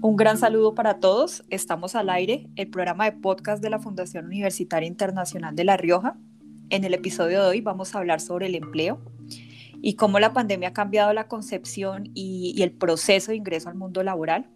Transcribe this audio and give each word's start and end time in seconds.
Un 0.00 0.14
gran 0.14 0.38
saludo 0.38 0.76
para 0.76 1.00
todos. 1.00 1.42
Estamos 1.50 1.96
al 1.96 2.08
aire, 2.08 2.48
el 2.54 2.70
programa 2.70 3.04
de 3.06 3.12
podcast 3.12 3.60
de 3.60 3.68
la 3.68 3.80
Fundación 3.80 4.26
Universitaria 4.26 4.86
Internacional 4.86 5.56
de 5.56 5.64
La 5.64 5.76
Rioja. 5.76 6.16
En 6.70 6.84
el 6.84 6.94
episodio 6.94 7.42
de 7.42 7.48
hoy 7.48 7.60
vamos 7.60 7.94
a 7.94 7.98
hablar 7.98 8.20
sobre 8.20 8.46
el 8.46 8.54
empleo 8.54 9.00
y 9.82 9.96
cómo 9.96 10.20
la 10.20 10.32
pandemia 10.32 10.68
ha 10.68 10.72
cambiado 10.72 11.12
la 11.12 11.26
concepción 11.26 12.10
y, 12.14 12.62
el 12.62 12.70
proceso 12.70 13.32
de 13.32 13.38
ingreso 13.38 13.70
al 13.70 13.74
mundo 13.74 14.04
laboral. 14.04 14.48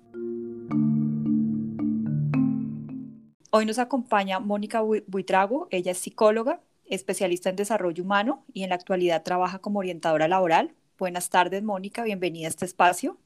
Hoy 3.51 3.67
nos 3.67 3.81
acompaña 3.81 4.39
Mónica 4.39 4.81
Buitrago, 4.81 5.67
ella 5.73 5.91
es 5.91 5.99
psicóloga, 5.99 6.61
especialista 6.95 7.49
en 7.49 7.57
desarrollo 7.57 8.05
humano 8.05 8.45
y 8.53 8.65
en 8.65 8.69
la 8.69 8.75
actualidad 8.75 9.23
trabaja 9.23 9.59
como 9.61 9.79
orientadora 9.79 10.29
laboral. 10.29 10.75
Buenas 10.99 11.31
tardes, 11.31 11.63
Mónica, 11.63 12.05
bienvenida 12.05 12.47
a 12.47 12.51
este 12.51 12.67
espacio. 12.67 13.17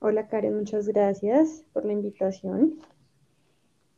Hola 0.00 0.28
Karen, 0.28 0.56
muchas 0.58 0.86
gracias 0.86 1.64
por 1.72 1.86
la 1.86 1.94
invitación. 1.94 2.74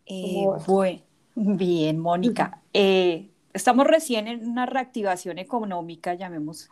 Eh, 0.06 0.46
bueno, 0.66 1.02
bien, 1.34 1.98
Mónica. 1.98 2.62
Eh, 2.72 3.30
estamos 3.52 3.86
recién 3.88 4.28
en 4.28 4.48
una 4.48 4.64
reactivación 4.64 5.38
económica, 5.38 6.14
llamemos, 6.14 6.70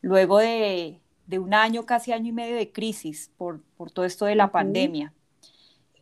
luego 0.00 0.38
de, 0.38 1.00
un 1.38 1.54
año, 1.54 1.86
casi 1.86 2.10
año 2.10 2.30
y 2.30 2.32
medio 2.32 2.56
de 2.56 2.72
crisis 2.72 3.30
por, 3.36 3.60
todo 3.92 4.04
esto 4.04 4.24
de 4.24 4.34
la 4.34 4.50
pandemia. 4.50 5.12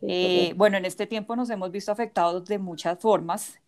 Eh, 0.01 0.53
bueno, 0.57 0.77
en 0.77 0.85
este 0.85 1.05
tiempo 1.05 1.35
nos 1.35 1.49
hemos 1.51 1.71
visto 1.71 1.91
afectados 1.91 2.45
de 2.45 2.57
muchas 2.57 2.99
formas 2.99 3.59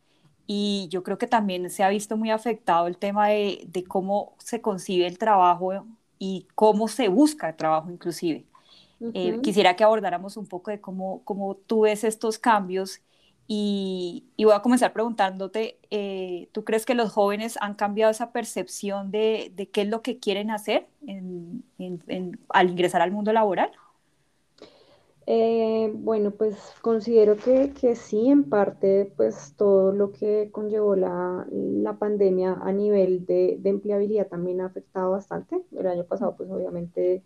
y 0.47 0.87
yo 0.89 1.03
creo 1.03 1.17
que 1.19 1.27
también 1.27 1.69
se 1.69 1.83
ha 1.83 1.89
visto 1.89 2.17
muy 2.17 2.31
afectado 2.31 2.87
el 2.87 2.97
tema 2.97 3.29
de, 3.29 3.63
de 3.67 3.83
cómo 3.85 4.35
se 4.39 4.61
concibe 4.61 5.07
el 5.07 5.17
trabajo 5.19 5.85
y 6.19 6.47
cómo 6.55 6.87
se 6.89 7.09
busca 7.09 7.49
el 7.49 7.57
trabajo 7.57 7.91
inclusive. 7.91 8.47
Eh, 9.13 9.39
quisiera 9.41 9.75
que 9.75 9.83
abordáramos 9.83 10.37
un 10.37 10.47
poco 10.47 10.71
de 10.71 10.81
cómo, 10.81 11.23
cómo 11.25 11.55
tú 11.55 11.81
ves 11.81 12.03
estos 12.03 12.37
cambios 12.39 13.01
y, 13.47 14.25
y 14.35 14.45
voy 14.45 14.53
a 14.53 14.61
comenzar 14.61 14.93
preguntándote, 14.93 15.79
eh, 15.89 16.49
¿tú 16.51 16.63
crees 16.65 16.85
que 16.85 16.95
los 16.95 17.11
jóvenes 17.13 17.57
han 17.61 17.75
cambiado 17.75 18.11
esa 18.11 18.31
percepción 18.33 19.09
de, 19.11 19.51
de 19.55 19.69
qué 19.69 19.81
es 19.83 19.87
lo 19.89 20.01
que 20.01 20.19
quieren 20.19 20.51
hacer 20.51 20.89
en, 21.07 21.63
en, 21.79 22.39
al 22.49 22.69
ingresar 22.69 23.01
al 23.01 23.11
mundo 23.11 23.33
laboral? 23.33 23.71
Eh, 25.29 25.91
bueno, 25.93 26.31
pues 26.31 26.55
considero 26.81 27.35
que, 27.35 27.73
que, 27.73 27.95
sí, 27.95 28.29
en 28.29 28.49
parte, 28.49 29.11
pues 29.17 29.53
todo 29.57 29.91
lo 29.91 30.13
que 30.13 30.49
conllevó 30.53 30.95
la, 30.95 31.45
la 31.51 31.99
pandemia 31.99 32.53
a 32.61 32.71
nivel 32.71 33.25
de, 33.25 33.57
de, 33.59 33.69
empleabilidad 33.69 34.27
también 34.27 34.61
ha 34.61 34.67
afectado 34.67 35.11
bastante. 35.11 35.61
El 35.77 35.87
año 35.87 36.05
pasado, 36.05 36.35
pues 36.37 36.49
obviamente 36.49 37.23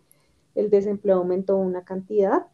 el 0.56 0.68
desempleo 0.68 1.18
aumentó 1.18 1.56
una 1.56 1.84
cantidad. 1.84 2.48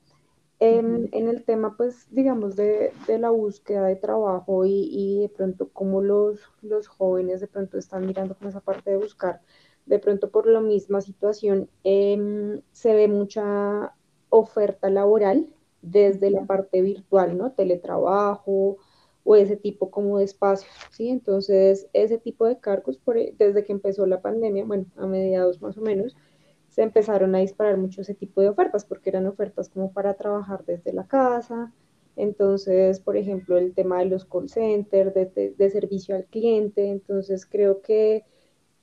En, 0.61 1.09
el 1.13 1.45
tema, 1.45 1.77
pues, 1.77 2.09
digamos, 2.11 2.57
de, 2.57 2.93
la 3.07 3.31
búsqueda 3.31 3.87
de 3.87 3.97
trabajo 3.97 4.65
y, 4.67 5.21
de 5.23 5.29
pronto 5.29 5.71
cómo 5.73 6.03
los, 6.03 6.41
los, 6.63 6.89
jóvenes 6.89 7.41
de 7.41 7.47
pronto 7.47 7.79
están 7.79 8.07
mirando 8.07 8.37
con 8.37 8.49
esa 8.49 8.61
parte 8.61 8.91
de 8.91 8.97
buscar, 8.97 9.41
de 9.87 9.99
pronto 10.01 10.31
por 10.31 10.47
la 10.49 10.61
misma 10.61 11.01
situación, 11.01 11.71
em, 11.85 12.61
se 12.73 12.95
ve 12.95 13.09
mucha 13.09 13.95
oferta 14.31 14.91
laboral 14.91 15.47
desde 15.83 16.31
la 16.31 16.45
parte 16.45 16.83
virtual, 16.83 17.37
¿no? 17.39 17.53
Teletrabajo 17.53 18.79
o 19.25 19.37
ese 19.37 19.57
tipo 19.57 19.91
como 19.91 20.19
de 20.19 20.25
espacios, 20.25 20.73
¿sí? 20.91 21.09
Entonces, 21.09 21.87
ese 21.93 22.19
tipo 22.19 22.47
de 22.47 22.59
cargos, 22.59 22.97
por, 22.99 23.17
desde 23.37 23.65
que 23.65 23.73
empezó 23.73 24.07
la 24.07 24.23
pandemia, 24.23 24.65
bueno, 24.65 24.87
a 24.97 25.07
mediados 25.07 25.61
más 25.61 25.77
o 25.77 25.83
menos, 25.83 26.17
se 26.69 26.83
empezaron 26.83 27.35
a 27.35 27.41
disparar 27.41 27.77
mucho 27.77 28.03
ese 28.03 28.15
tipo 28.15 28.41
de 28.41 28.49
ofertas, 28.49 28.85
porque 28.85 29.11
eran 29.11 29.27
ofertas 29.27 29.69
como 29.69 29.93
para 29.93 30.15
trabajar 30.15 30.65
desde 30.65 30.93
la 30.93 31.07
casa. 31.07 31.73
Entonces, 32.17 33.01
por 33.01 33.17
ejemplo, 33.17 33.59
el 33.59 33.75
tema 33.75 33.99
de 33.99 34.07
los 34.07 34.25
call 34.25 34.49
centers, 34.49 35.13
de, 35.13 35.71
servicio 35.71 36.17
al 36.17 36.25
cliente. 36.25 36.89
Entonces, 36.89 37.47
creo 37.47 37.81
que, 37.83 38.25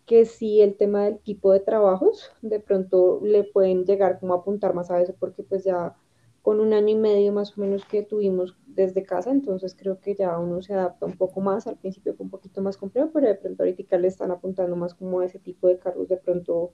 que 0.05 0.25
sí, 0.25 0.61
el 0.61 0.75
tema 0.77 1.05
del 1.05 1.19
tipo 1.19 1.51
de 1.51 1.59
trabajos, 1.59 2.31
de 2.41 2.59
pronto 2.59 3.19
le 3.23 3.43
pueden 3.43 3.85
llegar 3.85 4.19
como 4.19 4.33
a 4.33 4.38
apuntar 4.38 4.73
más 4.73 4.91
a 4.91 5.01
eso, 5.01 5.16
porque 5.19 5.43
pues 5.43 5.63
ya 5.63 5.95
con 6.41 6.59
un 6.59 6.73
año 6.73 6.89
y 6.89 6.95
medio 6.95 7.33
más 7.33 7.57
o 7.57 7.61
menos 7.61 7.85
que 7.85 8.03
tuvimos 8.03 8.55
desde 8.67 9.03
casa, 9.03 9.31
entonces 9.31 9.75
creo 9.75 9.99
que 9.99 10.13
ya 10.13 10.38
uno 10.38 10.61
se 10.61 10.73
adapta 10.75 11.07
un 11.07 11.17
poco 11.17 11.41
más, 11.41 11.65
al 11.65 11.77
principio 11.77 12.13
fue 12.13 12.25
un 12.25 12.29
poquito 12.29 12.61
más 12.61 12.77
complejo, 12.77 13.09
pero 13.13 13.27
de 13.27 13.35
pronto 13.35 13.63
ahorita 13.63 13.97
le 13.97 14.07
están 14.07 14.29
apuntando 14.31 14.75
más 14.75 14.94
como 14.94 15.21
a 15.21 15.25
ese 15.25 15.39
tipo 15.39 15.67
de 15.67 15.79
cargos 15.79 16.07
de 16.07 16.17
pronto 16.17 16.71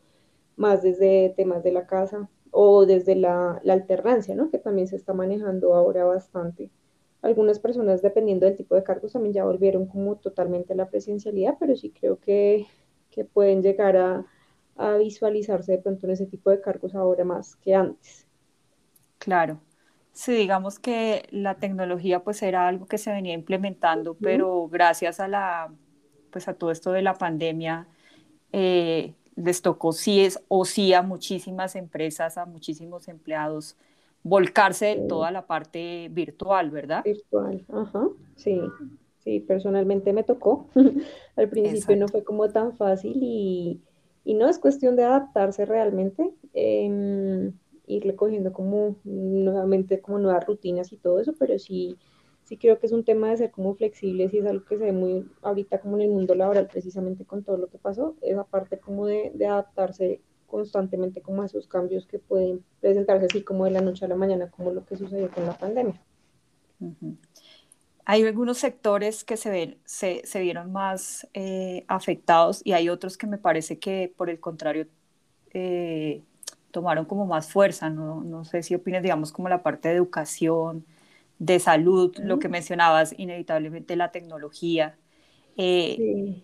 más 0.58 0.82
desde 0.84 1.34
temas 1.38 1.64
de 1.64 1.72
la 1.72 1.88
casa 1.88 2.30
o 2.52 2.86
desde 2.86 3.16
la, 3.16 3.62
alternancia, 3.68 4.36
¿no? 4.36 4.50
Que 4.50 4.58
también 4.58 4.88
se 4.88 4.98
está 4.98 5.14
manejando 5.14 5.74
ahora 5.74 6.04
bastante. 6.04 6.70
Algunas 7.22 7.60
personas, 7.60 8.02
dependiendo 8.02 8.46
del 8.46 8.58
tipo 8.58 8.76
de 8.76 8.84
cargos, 8.84 9.14
también 9.14 9.34
ya 9.34 9.46
volvieron 9.46 9.86
como 9.86 10.18
totalmente 10.18 10.74
a 10.74 10.76
la 10.76 10.90
presencialidad, 10.90 11.56
pero 11.60 11.76
sí 11.76 11.92
creo 11.92 12.20
que, 12.20 12.66
pueden 13.34 13.62
llegar 13.62 13.98
a, 13.98 14.26
visualizarse 14.98 15.74
de 15.74 15.78
pronto 15.78 16.08
en 16.08 16.14
ese 16.14 16.26
tipo 16.26 16.50
de 16.50 16.60
cargos 16.60 16.96
ahora 16.96 17.24
más 17.24 17.56
que 17.58 17.76
antes. 17.76 18.26
Claro. 19.20 19.60
Sí, 20.12 20.34
digamos 20.34 20.80
que 20.80 21.28
la 21.30 21.56
tecnología 21.56 22.24
pues 22.24 22.42
era 22.42 22.68
algo 22.68 22.88
que 22.88 22.98
se 22.98 23.12
venía 23.12 23.34
implementando, 23.34 24.16
pero 24.16 24.68
gracias 24.68 25.20
a 25.20 25.28
la, 25.28 25.72
pues 26.32 26.48
a 26.48 26.56
todo 26.56 26.72
esto 26.72 26.92
de 26.92 27.04
la 27.04 27.14
pandemia, 27.14 27.88
eh, 28.52 29.14
les 29.36 29.62
tocó 29.62 29.94
sí 29.94 30.22
es 30.22 30.44
o 30.48 30.66
sí 30.66 30.94
a 30.94 31.04
muchísimas 31.04 31.76
empresas, 31.76 32.38
a 32.38 32.46
muchísimos 32.46 33.08
empleados 33.08 33.78
volcarse 34.24 34.86
de 34.86 35.08
toda 35.08 35.32
la 35.32 35.46
parte 35.46 36.10
virtual, 36.12 36.70
¿verdad? 36.72 37.04
Virtual, 37.04 37.64
ajá, 37.74 38.08
sí, 38.36 38.62
sí, 39.24 39.40
personalmente 39.40 40.14
me 40.14 40.24
tocó. 40.24 40.68
Al 41.36 41.50
principio 41.50 41.96
no 41.98 42.08
fue 42.08 42.24
como 42.24 42.50
tan 42.50 42.76
fácil 42.78 43.14
y, 43.16 43.82
y, 44.24 44.34
no 44.34 44.48
es 44.48 44.60
cuestión 44.60 44.96
de 44.96 45.04
adaptarse 45.04 45.66
realmente, 45.66 46.34
eh, 46.54 47.52
irle 47.88 48.16
cogiendo 48.16 48.54
como 48.54 48.96
nuevamente 49.04 50.02
como 50.02 50.20
nuevas 50.20 50.46
rutinas 50.46 50.92
y 50.92 50.98
todo 50.98 51.20
eso, 51.20 51.34
pero 51.38 51.58
sí 51.60 51.98
sí 52.52 52.58
creo 52.58 52.80
que 52.80 52.86
es 52.86 52.92
un 52.92 53.06
tema 53.06 53.30
de 53.30 53.38
ser 53.38 53.52
como 53.52 53.76
flexibles 53.76 54.34
y 54.34 54.40
es 54.40 54.46
algo 54.46 54.66
que 54.66 54.78
se 54.78 54.84
ve 54.84 54.92
muy 54.92 55.26
ahorita 55.42 55.80
como 55.80 55.96
en 55.96 56.02
el 56.02 56.10
mundo 56.10 56.36
laboral 56.36 56.68
precisamente 56.68 57.24
con 57.24 57.44
todo 57.44 57.56
lo 57.56 57.70
que 57.70 57.78
pasó, 57.78 58.18
esa 58.22 58.44
parte 58.44 58.78
como 58.78 59.06
de, 59.06 59.32
adaptarse 59.48 60.20
constantemente 60.48 61.22
como 61.22 61.44
a 61.44 61.46
esos 61.46 61.66
cambios 61.66 62.06
que 62.06 62.20
pueden 62.20 62.62
presentarse 62.82 63.28
así 63.28 63.42
como 63.42 63.64
de 63.64 63.72
la 63.72 63.80
noche 63.80 64.04
a 64.04 64.10
la 64.10 64.16
mañana, 64.16 64.52
como 64.52 64.72
lo 64.72 64.86
que 64.86 64.98
sucedió 64.98 65.32
con 65.32 65.46
la 65.46 65.58
pandemia. 65.58 66.02
Hay 68.06 68.24
algunos 68.24 68.58
sectores 68.58 69.24
que 69.24 69.38
se, 69.38 69.50
ven, 69.50 69.78
se, 69.86 70.22
se 70.26 70.42
vieron 70.42 70.72
más 70.72 71.28
eh, 71.34 71.86
afectados 71.88 72.62
y 72.66 72.74
hay 72.74 72.90
otros 72.90 73.18
que 73.18 73.28
me 73.28 73.38
parece 73.38 73.80
que 73.80 74.14
por 74.18 74.30
el 74.30 74.40
contrario 74.40 74.88
eh, 75.54 76.24
tomaron 76.72 77.06
como 77.06 77.26
más 77.26 77.52
fuerza, 77.52 77.90
¿no? 77.90 78.24
no 78.24 78.46
sé 78.46 78.64
si 78.64 78.76
opinas, 78.76 79.04
digamos, 79.04 79.32
como 79.32 79.50
la 79.50 79.64
parte 79.64 79.90
de 79.90 79.96
educación, 79.96 80.86
de 81.40 81.60
salud, 81.60 82.16
lo 82.20 82.40
que 82.40 82.50
mencionabas, 82.50 83.16
inevitablemente 83.18 83.96
la 83.96 84.12
tecnología. 84.12 84.98
Eh, 85.58 86.44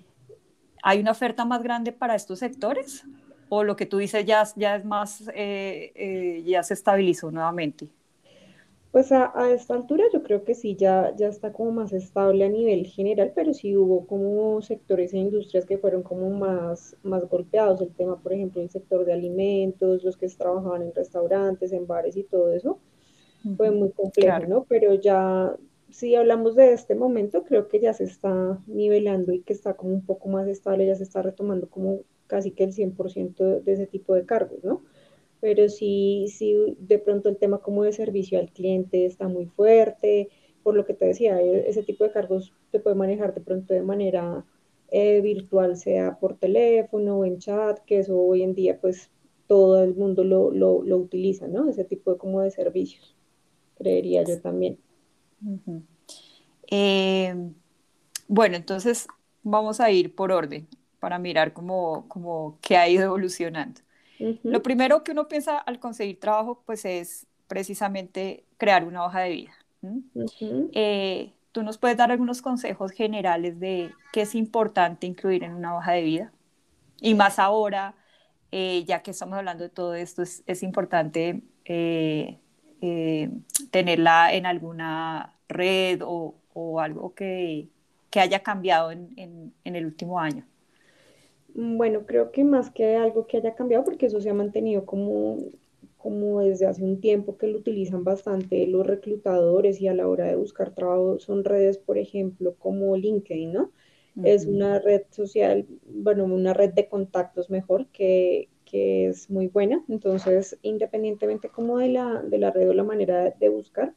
¿Hay 0.83 0.99
una 0.99 1.11
oferta 1.11 1.45
más 1.45 1.63
grande 1.63 1.91
para 1.91 2.15
estos 2.15 2.39
sectores? 2.39 3.05
¿O 3.49 3.63
lo 3.63 3.75
que 3.75 3.85
tú 3.85 3.97
dices 3.97 4.25
ya, 4.25 4.43
ya 4.55 4.75
es 4.75 4.85
más, 4.85 5.21
eh, 5.35 5.91
eh, 5.95 6.43
ya 6.45 6.63
se 6.63 6.73
estabilizó 6.73 7.31
nuevamente? 7.31 7.89
Pues 8.91 9.11
a, 9.11 9.31
esta 9.51 9.75
altura 9.75 10.05
yo 10.11 10.23
creo 10.23 10.43
que 10.43 10.55
sí, 10.55 10.75
ya, 10.75 11.13
ya 11.15 11.27
está 11.27 11.51
como 11.51 11.71
más 11.71 11.93
estable 11.93 12.45
a 12.45 12.49
nivel 12.49 12.87
general, 12.87 13.33
pero 13.35 13.53
sí 13.53 13.75
hubo 13.75 14.07
como 14.07 14.61
sectores 14.61 15.13
e 15.13 15.17
industrias 15.17 15.65
que 15.65 15.77
fueron 15.77 16.03
como 16.03 16.29
más, 16.29 16.95
más 17.03 17.27
golpeados. 17.27 17.81
El 17.81 17.93
tema, 17.93 18.17
por 18.21 18.33
ejemplo, 18.33 18.61
el 18.61 18.69
sector 18.69 19.05
de 19.05 19.13
alimentos, 19.13 20.03
los 20.03 20.17
que 20.17 20.27
trabajaban 20.29 20.81
en 20.81 20.95
restaurantes, 20.95 21.73
en 21.73 21.85
bares 21.85 22.17
y 22.17 22.23
todo 22.23 22.51
eso 22.53 22.79
fue 23.55 23.71
muy 23.71 23.91
complejo, 23.91 24.45
¿no? 24.47 24.65
Pero 24.67 24.93
ya, 24.95 25.55
si 25.89 26.15
hablamos 26.15 26.55
de 26.55 26.73
este 26.73 26.95
momento, 26.95 27.43
creo 27.43 27.67
que 27.67 27.79
ya 27.79 27.93
se 27.93 28.03
está 28.03 28.59
nivelando 28.67 29.31
y 29.31 29.41
que 29.41 29.53
está 29.53 29.75
como 29.75 29.93
un 29.93 30.05
poco 30.05 30.27
más 30.29 30.47
estable, 30.47 30.85
ya 30.85 30.95
se 30.95 31.03
está 31.03 31.21
retomando 31.21 31.69
como 31.69 32.01
casi 32.25 32.51
que 32.51 32.65
el 32.65 32.73
100% 32.73 33.61
de 33.61 33.73
ese 33.73 33.87
tipo 33.87 34.13
de 34.13 34.25
cargos, 34.25 34.63
¿no? 34.63 34.83
Pero 35.39 35.69
sí, 35.69 36.25
sí, 36.29 36.55
de 36.79 36.99
pronto 36.99 37.29
el 37.29 37.37
tema 37.37 37.59
como 37.59 37.83
de 37.83 37.93
servicio 37.93 38.39
al 38.39 38.51
cliente 38.51 39.05
está 39.05 39.27
muy 39.27 39.45
fuerte, 39.45 40.29
por 40.63 40.75
lo 40.75 40.85
que 40.85 40.93
te 40.93 41.05
decía, 41.05 41.41
e, 41.41 41.69
ese 41.69 41.83
tipo 41.83 42.03
de 42.03 42.11
cargos 42.11 42.53
se 42.71 42.79
puede 42.79 42.95
manejar 42.95 43.33
de 43.33 43.41
pronto 43.41 43.73
de 43.73 43.83
manera 43.83 44.45
eh, 44.89 45.21
virtual, 45.21 45.77
sea 45.77 46.17
por 46.19 46.37
teléfono 46.37 47.19
o 47.19 47.25
en 47.25 47.39
chat, 47.39 47.79
que 47.85 47.99
eso 47.99 48.19
hoy 48.19 48.43
en 48.43 48.55
día 48.55 48.79
pues 48.81 49.11
todo 49.47 49.83
el 49.83 49.95
mundo 49.95 50.23
lo, 50.23 50.51
lo, 50.51 50.83
lo 50.83 50.97
utiliza, 50.97 51.47
¿no? 51.47 51.69
Ese 51.69 51.85
tipo 51.85 52.11
de 52.13 52.17
como 52.17 52.41
de 52.41 52.51
servicios 52.51 53.15
creería 53.75 54.23
yo 54.23 54.39
también. 54.41 54.79
Eh, 56.69 57.33
bueno, 58.27 58.55
entonces 58.55 59.07
vamos 59.43 59.79
a 59.79 59.91
ir 59.91 60.15
por 60.15 60.31
orden 60.31 60.67
para 60.99 61.19
mirar 61.19 61.53
cómo, 61.53 62.05
cómo 62.09 62.57
qué 62.61 62.77
ha 62.77 62.89
ido 62.89 63.05
evolucionando. 63.05 63.81
Lo 64.43 64.61
primero 64.63 65.03
que 65.03 65.11
uno 65.11 65.27
piensa 65.27 65.57
al 65.57 65.79
conseguir 65.79 66.19
trabajo, 66.19 66.63
pues 66.65 66.85
es 66.85 67.27
precisamente 67.47 68.45
crear 68.57 68.83
una 68.83 69.05
hoja 69.05 69.21
de 69.21 69.29
vida. 69.29 69.51
Eh, 70.73 71.33
¿Tú 71.51 71.63
nos 71.63 71.77
puedes 71.77 71.97
dar 71.97 72.11
algunos 72.11 72.41
consejos 72.41 72.91
generales 72.91 73.59
de 73.59 73.91
qué 74.11 74.21
es 74.21 74.35
importante 74.35 75.07
incluir 75.07 75.43
en 75.43 75.53
una 75.53 75.75
hoja 75.75 75.93
de 75.93 76.01
vida? 76.01 76.31
Y 76.99 77.13
más 77.15 77.39
ahora, 77.39 77.95
eh, 78.51 78.83
ya 78.85 79.01
que 79.01 79.11
estamos 79.11 79.37
hablando 79.37 79.63
de 79.63 79.69
todo 79.69 79.95
esto, 79.95 80.23
es, 80.23 80.63
importante 80.63 81.41
eh, 81.65 82.39
tenerla 83.71 84.33
en 84.33 84.45
alguna 84.45 85.33
red 85.47 86.01
o, 86.03 86.35
algo 86.79 87.13
que, 87.13 87.69
haya 88.15 88.41
cambiado 88.41 88.91
en 88.91 89.53
el 89.63 89.85
último 89.85 90.19
año. 90.19 90.43
Bueno, 91.59 92.05
creo 92.05 92.31
que 92.31 92.43
más 92.43 92.69
que 92.71 92.95
algo 92.97 93.25
que 93.25 93.37
haya 93.37 93.55
cambiado, 93.55 93.83
porque 93.83 94.05
eso 94.05 94.21
se 94.21 94.29
ha 94.29 94.33
mantenido 94.35 94.85
como, 94.85 95.39
como 95.97 96.41
desde 96.41 96.67
hace 96.67 96.83
un 96.83 97.01
tiempo 97.01 97.37
que 97.37 97.47
lo 97.47 97.57
utilizan 97.57 98.03
bastante 98.03 98.67
los 98.67 98.85
reclutadores 98.85 99.81
y 99.81 99.87
a 99.87 99.95
la 99.95 100.07
hora 100.07 100.25
de 100.27 100.35
buscar 100.35 100.75
trabajo, 100.75 101.17
son 101.19 101.43
redes, 101.43 101.79
por 101.79 101.97
ejemplo, 101.97 102.55
como 102.59 102.95
LinkedIn, 102.95 103.53
¿no? 103.53 103.71
Es 104.21 104.45
una 104.45 104.77
red 104.79 105.03
social, 105.09 105.65
bueno, 105.87 106.25
una 106.25 106.53
red 106.53 106.73
de 106.73 106.87
contactos 106.89 107.49
mejor 107.49 107.87
que, 107.87 108.49
que 108.65 109.07
es 109.07 109.29
muy 109.31 109.47
buena. 109.47 109.83
Entonces, 109.89 110.57
independientemente 110.61 111.49
como 111.49 111.79
de 111.79 111.89
la, 111.89 112.21
de 112.23 112.37
la 112.37 112.51
red 112.51 112.69
o 112.69 112.73
la 112.73 112.83
manera 112.83 113.31
de 113.31 113.49
buscar, 113.49 113.95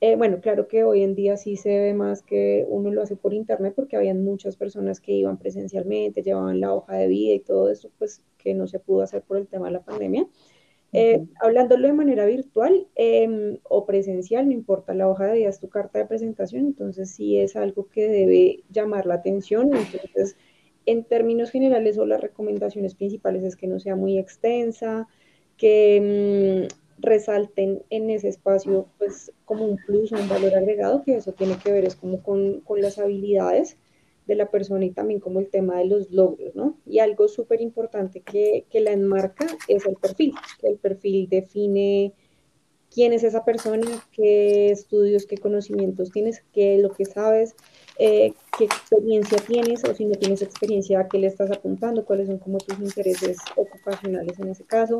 eh, 0.00 0.16
bueno, 0.16 0.40
claro 0.40 0.68
que 0.68 0.84
hoy 0.84 1.02
en 1.02 1.14
día 1.14 1.36
sí 1.36 1.56
se 1.56 1.78
ve 1.78 1.94
más 1.94 2.22
que 2.22 2.66
uno 2.68 2.90
lo 2.90 3.02
hace 3.02 3.16
por 3.16 3.32
internet 3.32 3.72
porque 3.74 3.96
habían 3.96 4.22
muchas 4.24 4.56
personas 4.56 5.00
que 5.00 5.12
iban 5.12 5.38
presencialmente, 5.38 6.22
llevaban 6.22 6.60
la 6.60 6.74
hoja 6.74 6.96
de 6.96 7.08
vida 7.08 7.34
y 7.34 7.40
todo 7.40 7.70
eso, 7.70 7.90
pues 7.98 8.22
que 8.36 8.54
no 8.54 8.66
se 8.66 8.78
pudo 8.78 9.02
hacer 9.02 9.22
por 9.22 9.38
el 9.38 9.46
tema 9.46 9.66
de 9.66 9.72
la 9.72 9.82
pandemia. 9.82 10.26
Eh, 10.92 11.26
hablándolo 11.40 11.88
de 11.88 11.92
manera 11.92 12.24
virtual 12.26 12.86
em, 12.94 13.58
o 13.64 13.84
presencial, 13.84 14.46
no 14.46 14.52
importa, 14.52 14.94
la 14.94 15.08
hoja 15.08 15.26
de 15.26 15.38
vida 15.38 15.48
es 15.48 15.60
tu 15.60 15.68
carta 15.68 15.98
de 15.98 16.06
presentación, 16.06 16.66
entonces 16.66 17.10
sí 17.10 17.38
es 17.38 17.56
algo 17.56 17.88
que 17.88 18.08
debe 18.08 18.62
llamar 18.70 19.06
la 19.06 19.14
atención. 19.14 19.74
Entonces, 19.74 20.36
en 20.86 21.04
términos 21.04 21.50
generales 21.50 21.98
o 21.98 22.06
las 22.06 22.20
recomendaciones 22.20 22.94
principales 22.94 23.42
es 23.42 23.56
que 23.56 23.66
no 23.66 23.80
sea 23.80 23.96
muy 23.96 24.18
extensa, 24.18 25.08
que 25.56 26.68
mm, 26.70 26.85
resalten 26.98 27.82
en 27.90 28.10
ese 28.10 28.28
espacio 28.28 28.86
pues 28.98 29.32
como 29.44 29.64
un 29.64 29.76
plus 29.76 30.12
un 30.12 30.28
valor 30.28 30.54
agregado, 30.54 31.02
que 31.02 31.16
eso 31.16 31.32
tiene 31.32 31.56
que 31.62 31.72
ver 31.72 31.84
es 31.84 31.96
como 31.96 32.22
con, 32.22 32.60
con 32.60 32.80
las 32.80 32.98
habilidades 32.98 33.76
de 34.26 34.34
la 34.34 34.50
persona 34.50 34.84
y 34.84 34.90
también 34.90 35.20
como 35.20 35.40
el 35.40 35.48
tema 35.48 35.78
de 35.78 35.86
los 35.86 36.10
logros, 36.10 36.54
¿no? 36.56 36.76
Y 36.84 36.98
algo 36.98 37.28
súper 37.28 37.60
importante 37.60 38.20
que, 38.20 38.64
que, 38.70 38.80
la 38.80 38.90
enmarca 38.90 39.46
es 39.68 39.86
el 39.86 39.94
perfil, 39.94 40.34
el 40.62 40.78
perfil 40.78 41.28
define 41.28 42.12
quién 42.92 43.12
es 43.12 43.22
esa 43.24 43.44
persona, 43.44 43.86
qué 44.12 44.70
estudios, 44.70 45.26
qué 45.26 45.38
conocimientos 45.38 46.10
tienes, 46.10 46.42
qué 46.52 46.78
lo 46.78 46.90
que 46.90 47.04
sabes, 47.04 47.54
eh, 47.98 48.32
qué 48.58 48.64
experiencia 48.64 49.38
tienes 49.38 49.84
o 49.84 49.94
si 49.94 50.04
no 50.06 50.14
tienes 50.16 50.42
experiencia, 50.42 51.00
a 51.00 51.08
qué 51.08 51.18
le 51.18 51.26
estás 51.26 51.50
apuntando, 51.50 52.04
cuáles 52.04 52.26
son 52.26 52.38
como 52.38 52.58
tus 52.58 52.78
intereses 52.78 53.38
ocupacionales 53.56 54.38
en 54.38 54.48
ese 54.48 54.64
caso, 54.64 54.98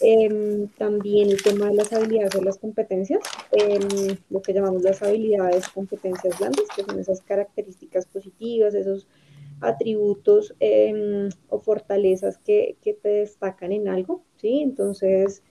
Em, 0.00 0.68
también 0.78 1.30
el 1.30 1.42
tema 1.42 1.68
de 1.68 1.74
las 1.74 1.92
habilidades 1.92 2.34
o 2.34 2.42
las 2.42 2.58
competencias, 2.58 3.22
em, 3.52 4.16
lo 4.30 4.40
que 4.42 4.52
llamamos 4.52 4.82
las 4.82 5.02
habilidades, 5.02 5.68
competencias 5.68 6.38
blandas, 6.38 6.64
que 6.74 6.82
son 6.84 6.98
esas 6.98 7.20
características 7.20 8.06
positivas, 8.06 8.74
esos 8.74 9.06
atributos 9.60 10.54
em, 10.60 11.28
o 11.48 11.60
fortalezas 11.60 12.38
que, 12.38 12.76
que, 12.82 12.94
te 12.94 13.08
destacan 13.08 13.72
en 13.72 13.88
algo, 13.88 14.24
¿sí? 14.36 14.60
Entonces, 14.62 15.42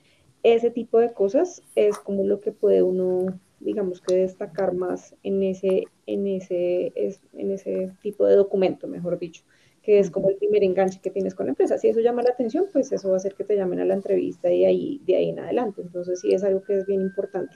ese 0.44 0.72
tipo 0.72 1.00
de 1.00 1.14
cosas 1.14 1.62
es 1.76 1.98
como 1.98 2.24
lo 2.24 2.42
que 2.42 2.52
puede 2.52 2.84
uno, 2.84 3.40
digamos 3.60 4.02
que 4.02 4.16
destacar 4.16 4.74
más 4.74 5.16
en 5.24 5.44
ese, 5.44 5.86
en 6.08 6.28
ese, 6.28 6.92
en 7.34 7.52
ese 7.52 7.92
tipo 8.02 8.26
de 8.26 8.36
documento, 8.36 8.88
mejor 8.88 9.20
dicho 9.20 9.44
que 9.84 10.00
es 10.00 10.12
como 10.12 10.30
el 10.30 10.38
primer 10.38 10.64
enganche 10.64 11.00
que 11.00 11.10
tienes 11.10 11.34
con 11.34 11.48
la 11.48 11.52
empresa. 11.52 11.78
Si 11.78 11.90
eso 11.90 12.00
llama 12.00 12.22
la 12.22 12.32
atención, 12.32 12.66
pues 12.72 12.92
eso 12.92 13.10
va 13.10 13.16
a 13.16 13.18
hacer 13.18 13.34
que 13.34 13.44
te 13.44 13.56
llamen 13.56 13.80
a 13.80 13.86
la 13.86 13.96
entrevista 13.96 14.52
y 14.52 14.66
ahí, 14.66 15.02
de 15.06 15.16
ahí 15.16 15.30
en 15.30 15.40
adelante. 15.40 15.82
Entonces 15.82 16.20
sí 16.20 16.34
es 16.34 16.44
algo 16.44 16.62
que 16.64 16.78
es 16.78 16.86
bien 16.86 17.02
importante. 17.02 17.56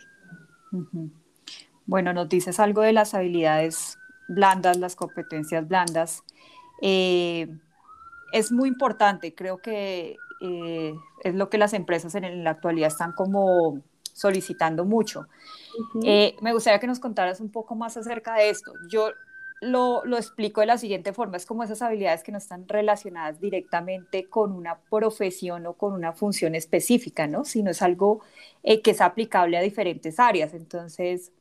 Bueno, 1.86 2.14
nos 2.14 2.28
dices 2.28 2.60
algo 2.60 2.82
de 2.82 2.94
las 2.94 3.14
habilidades 3.14 3.98
blandas, 4.28 4.78
las 4.78 4.96
competencias 4.96 5.68
blandas. 5.68 6.24
Eh, 6.82 7.48
es 8.32 8.52
muy 8.52 8.70
importante, 8.70 9.34
creo 9.36 9.60
que 9.60 10.18
eh, 10.42 10.94
es 11.24 11.36
lo 11.36 11.50
que 11.50 11.58
las 11.58 11.74
empresas 11.74 12.16
en, 12.16 12.44
la 12.44 12.50
actualidad 12.52 12.88
están 12.88 13.14
como 13.14 13.82
solicitando 14.14 14.84
mucho. 14.84 15.28
Eh, 16.04 16.36
me 16.42 16.54
gustaría 16.54 16.80
que 16.80 16.88
nos 16.88 17.00
contaras 17.00 17.40
un 17.40 17.52
poco 17.52 17.76
más 17.76 17.98
acerca 17.98 18.36
de 18.36 18.50
esto. 18.50 18.74
Yo 18.90 19.10
lo, 19.66 20.18
explico 20.18 20.62
de 20.62 20.68
la 20.68 20.78
siguiente 20.78 21.14
forma, 21.14 21.38
es 21.38 21.46
como 21.46 21.64
esas 21.64 21.82
habilidades 21.82 22.24
que 22.24 22.32
no 22.32 22.38
están 22.38 22.68
relacionadas 22.68 23.40
directamente 23.40 24.30
con 24.30 24.52
una 24.52 24.80
profesión 24.90 25.66
o 25.66 25.74
con 25.74 25.94
una 25.94 26.14
función 26.14 26.56
específica, 26.56 27.28
¿no? 27.28 27.46
Sino 27.46 27.72
es 27.72 27.82
algo 27.82 28.22
eh, 28.64 28.82
que 28.82 28.92
es 28.92 29.02
aplicable 29.02 29.58
a 29.58 29.62
diferentes 29.62 30.20
áreas. 30.20 30.54
Entonces, 30.54 31.32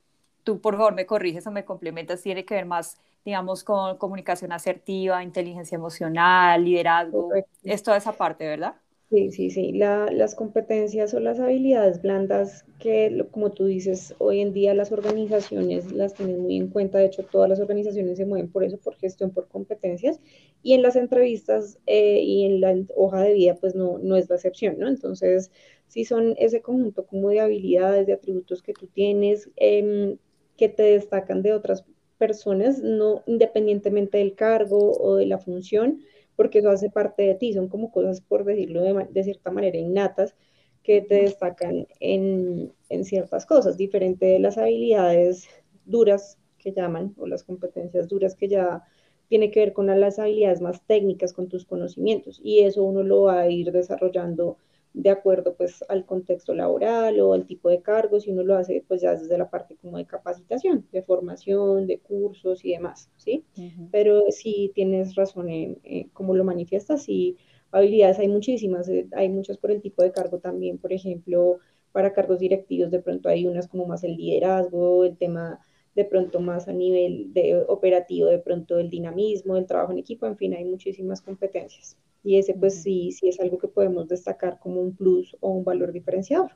tú 0.45 0.61
por 0.61 0.77
favor 0.77 0.95
me 0.95 1.07
corriges 1.07 1.47
o 1.47 1.51
me 1.51 1.65
complementas, 1.65 2.23
tiene 2.23 2.45
que 2.45 2.55
ver 2.55 2.67
más, 2.67 2.99
digamos, 3.25 3.65
con 3.65 3.99
comunicación 3.99 4.53
asertiva, 4.53 5.23
inteligencia 5.23 5.77
emocional, 5.77 6.65
liderazgo, 6.65 7.31
es 7.63 7.83
toda 7.83 7.97
esa 7.99 8.13
parte, 8.13 8.47
¿verdad? 8.47 8.75
Sí, 9.15 9.31
sí, 9.31 9.51
sí. 9.51 9.73
las 9.73 10.35
competencias 10.35 11.15
o 11.15 11.21
las 11.21 11.39
habilidades 11.39 12.03
blandas 12.03 12.65
que, 12.81 13.25
como 13.31 13.53
tú 13.53 13.67
dices, 13.67 14.13
hoy 14.19 14.41
en 14.41 14.53
día 14.53 14.75
las 14.75 14.91
organizaciones 14.91 15.93
las 15.93 16.15
tienen 16.15 16.41
muy 16.41 16.57
en 16.57 16.67
cuenta. 16.67 16.99
De 16.99 17.05
hecho, 17.07 17.23
todas 17.23 17.49
las 17.49 17.61
organizaciones 17.61 18.19
se 18.19 18.27
mueven 18.27 18.51
por 18.51 18.65
eso, 18.65 18.77
por 18.77 18.97
gestión, 18.97 19.31
por 19.31 19.47
competencias. 19.47 20.19
Y 20.65 20.73
en 20.73 20.83
las 20.83 20.97
entrevistas 20.97 21.79
eh, 21.87 22.23
y 22.25 22.45
en 22.45 22.61
la 22.61 22.75
hoja 22.97 23.21
de 23.23 23.35
vida, 23.35 23.55
pues 23.55 23.77
no, 23.77 23.99
no 23.99 24.17
es 24.17 24.29
la 24.29 24.35
excepción, 24.35 24.81
¿no? 24.81 24.89
Entonces, 24.89 25.53
sí 25.87 26.05
son 26.05 26.35
ese 26.37 26.61
conjunto 26.61 27.07
como 27.07 27.29
de 27.29 27.39
habilidades, 27.39 28.09
de 28.09 28.15
atributos 28.15 28.63
que 28.63 28.73
tú 28.73 28.89
tienes, 28.89 29.49
em, 29.55 30.19
que 30.57 30.69
te 30.69 30.83
destacan 30.83 31.43
de 31.43 31.53
otras 31.53 31.85
personas, 32.19 32.81
no 32.81 33.23
independientemente 33.27 34.19
del 34.19 34.35
cargo 34.35 34.91
o 34.99 35.15
de 35.15 35.27
la 35.27 35.39
función 35.39 36.01
porque 36.37 36.59
eso 36.59 36.71
hace 36.71 36.91
parte 36.91 37.23
de 37.23 37.35
ti, 37.35 37.53
son 37.53 37.69
como 37.69 37.91
cosas, 37.91 38.21
por 38.21 38.45
decirlo 38.45 38.83
de, 38.83 39.25
cierta 39.25 39.51
manera, 39.51 39.79
innatas, 39.79 40.35
que 40.83 41.01
te 41.01 41.23
destacan 41.23 41.87
en, 42.01 42.73
en, 42.91 43.05
ciertas 43.05 43.47
cosas, 43.47 43.77
diferente 43.77 44.27
de 44.27 44.39
las 44.39 44.59
habilidades 44.59 45.49
duras 45.87 46.39
que 46.59 46.73
llaman, 46.73 47.15
o 47.17 47.27
las 47.27 47.43
competencias 47.43 48.09
duras 48.09 48.35
que 48.35 48.49
ya 48.49 48.85
tiene 49.29 49.51
que 49.51 49.61
ver 49.61 49.73
con 49.73 49.87
las 49.87 50.19
habilidades 50.19 50.61
más 50.61 50.85
técnicas, 50.87 51.33
con 51.33 51.49
tus 51.49 51.65
conocimientos, 51.65 52.41
y 52.43 52.61
eso 52.61 52.85
uno 52.85 53.03
lo 53.03 53.23
va 53.23 53.41
a 53.41 53.51
ir 53.51 53.73
desarrollando 53.73 54.59
de 54.95 55.11
acuerdo 55.11 55.55
pues 55.57 55.85
al 55.89 56.07
contexto 56.07 56.55
laboral 56.55 57.21
o 57.21 57.35
al 57.35 57.47
tipo 57.47 57.69
de 57.69 57.83
cargos 57.83 58.27
y 58.27 58.31
uno 58.31 58.45
lo 58.45 58.57
hace 58.57 58.85
pues 58.87 59.03
ya 59.03 59.13
desde 59.17 59.37
la 59.37 59.51
parte 59.51 59.77
como 59.77 59.99
de 59.99 60.07
capacitación, 60.07 60.87
de 60.93 61.03
formación, 61.03 61.87
de 61.87 61.99
cursos 61.99 62.65
y 62.65 62.71
demás, 62.73 63.11
¿sí? 63.17 63.45
Pero 63.91 64.23
sí 64.31 64.71
tienes 64.75 65.17
razón 65.17 65.49
en 65.51 66.09
cómo 66.13 66.35
lo 66.35 66.45
manifiestas 66.45 67.09
y 67.09 67.37
habilidades 67.73 68.21
hay 68.21 68.29
muchísimas, 68.29 68.89
eh, 68.89 69.09
hay 69.13 69.29
muchas 69.29 69.59
por 69.59 69.73
el 69.73 69.83
tipo 69.83 70.03
de 70.03 70.13
cargo 70.13 70.39
también, 70.39 70.79
por 70.79 70.93
ejemplo, 70.93 71.59
para 71.93 72.13
cargos 72.13 72.39
directivos 72.39 72.91
de 72.91 73.01
pronto 73.01 73.29
hay 73.29 73.47
unas 73.47 73.69
como 73.69 73.87
más 73.87 74.05
el 74.05 74.17
liderazgo, 74.17 75.05
el 75.05 75.17
tema 75.17 75.61
de 75.95 76.05
pronto 76.05 76.41
más 76.41 76.69
a 76.69 76.73
nivel 76.73 77.33
de 77.33 77.65
operativo, 77.69 78.29
de 78.29 78.39
pronto 78.39 78.79
el 78.79 78.91
dinamismo, 78.91 79.57
el 79.57 79.67
trabajo 79.67 79.93
en 79.93 79.99
equipo, 79.99 80.27
en 80.27 80.37
fin, 80.37 80.55
hay 80.55 80.65
muchísimas 80.65 81.21
competencias. 81.21 81.97
Y 82.25 82.39
ese 82.39 82.55
pues 82.55 82.83
sí, 82.83 83.13
sí 83.13 83.29
es 83.29 83.39
algo 83.39 83.59
que 83.59 83.69
podemos 83.69 84.09
destacar 84.09 84.59
como 84.59 84.81
un 84.81 84.97
plus 84.97 85.37
o 85.41 85.51
un 85.51 85.65
valor 85.65 85.93
diferenciador. 85.93 86.53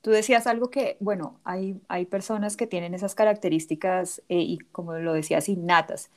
Tú 0.00 0.10
decías 0.10 0.46
algo 0.46 0.70
que, 0.70 0.96
bueno, 1.00 1.40
hay, 1.44 1.80
hay 1.88 2.06
personas 2.06 2.56
que 2.56 2.66
tienen 2.66 2.94
esas 2.94 3.14
características 3.14 4.22
eh, 4.28 4.40
y 4.40 4.58
como 4.72 4.94
lo 4.94 5.12
decías, 5.12 5.48
innatas, 5.48 6.10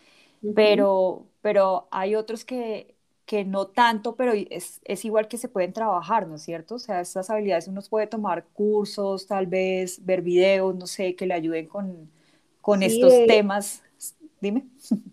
pero, 0.55 1.25
pero 1.41 1.87
hay 1.91 2.15
otros 2.15 2.45
que, 2.45 2.95
que 3.25 3.43
no 3.45 3.67
tanto, 3.67 4.15
pero 4.15 4.31
es, 4.33 4.79
es, 4.85 5.05
igual 5.05 5.27
que 5.27 5.37
se 5.37 5.49
pueden 5.49 5.73
trabajar, 5.73 6.27
¿no 6.27 6.35
es 6.35 6.41
cierto? 6.41 6.75
O 6.75 6.79
sea, 6.79 7.01
estas 7.01 7.29
habilidades 7.29 7.67
uno 7.67 7.81
puede 7.89 8.07
tomar 8.07 8.45
cursos, 8.53 9.27
tal 9.27 9.47
vez 9.47 10.03
ver 10.05 10.21
videos, 10.21 10.75
no 10.75 10.87
sé, 10.87 11.15
que 11.15 11.25
le 11.25 11.33
ayuden 11.33 11.67
con, 11.67 12.09
con 12.61 12.81
estos 12.81 13.13
temas. 13.27 13.83
Dime. 14.41 14.67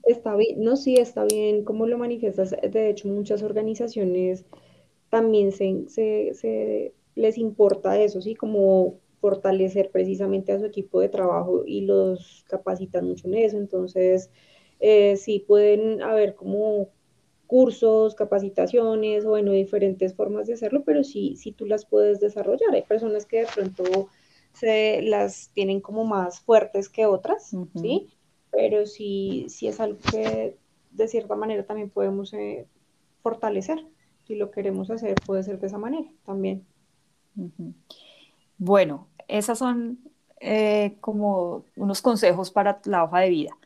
Está 0.04 0.36
bien, 0.36 0.62
no, 0.62 0.76
sí, 0.76 0.96
está 0.96 1.24
bien 1.24 1.64
cómo 1.64 1.86
lo 1.86 1.98
manifiestas. 1.98 2.50
De 2.50 2.90
hecho, 2.90 3.08
muchas 3.08 3.42
organizaciones 3.42 4.44
también 5.10 5.52
se, 5.52 5.86
se, 5.88 6.34
se 6.34 6.94
les 7.14 7.38
importa 7.38 7.98
eso, 8.00 8.20
¿sí? 8.20 8.34
Como 8.36 9.00
fortalecer 9.20 9.90
precisamente 9.90 10.52
a 10.52 10.58
su 10.60 10.66
equipo 10.66 11.00
de 11.00 11.08
trabajo 11.08 11.64
y 11.66 11.82
los 11.82 12.44
capacitan 12.48 13.06
mucho 13.06 13.28
en 13.28 13.34
eso. 13.34 13.58
Entonces, 13.58 14.30
eh, 14.80 15.16
sí 15.16 15.40
pueden 15.46 16.02
haber 16.02 16.34
como 16.36 16.90
cursos, 17.46 18.14
capacitaciones, 18.14 19.24
bueno, 19.24 19.52
diferentes 19.52 20.14
formas 20.14 20.46
de 20.48 20.54
hacerlo, 20.54 20.84
pero 20.84 21.04
sí, 21.04 21.36
sí 21.36 21.52
tú 21.52 21.66
las 21.66 21.86
puedes 21.86 22.20
desarrollar. 22.20 22.74
Hay 22.74 22.82
personas 22.82 23.26
que 23.26 23.40
de 23.40 23.46
pronto 23.54 24.08
se 24.52 25.02
las 25.02 25.50
tienen 25.54 25.80
como 25.80 26.04
más 26.04 26.40
fuertes 26.40 26.88
que 26.88 27.06
otras, 27.06 27.58
¿sí? 27.74 28.08
Pero 28.56 28.86
sí, 28.86 29.46
sí 29.50 29.68
es 29.68 29.80
algo 29.80 29.98
que 30.10 30.56
de 30.92 31.08
cierta 31.08 31.36
manera 31.36 31.64
también 31.64 31.90
podemos 31.90 32.32
eh, 32.32 32.66
fortalecer. 33.22 33.84
Si 34.26 34.34
lo 34.34 34.50
queremos 34.50 34.90
hacer, 34.90 35.14
puede 35.26 35.42
ser 35.42 35.60
de 35.60 35.66
esa 35.66 35.78
manera 35.78 36.08
también. 36.24 36.64
Bueno, 38.56 39.08
esas 39.28 39.58
son 39.58 39.98
eh, 40.40 40.96
como 41.00 41.64
unos 41.76 42.00
consejos 42.00 42.50
para 42.50 42.80
la 42.86 43.04
hoja 43.04 43.20
de 43.20 43.28
vida. 43.28 43.56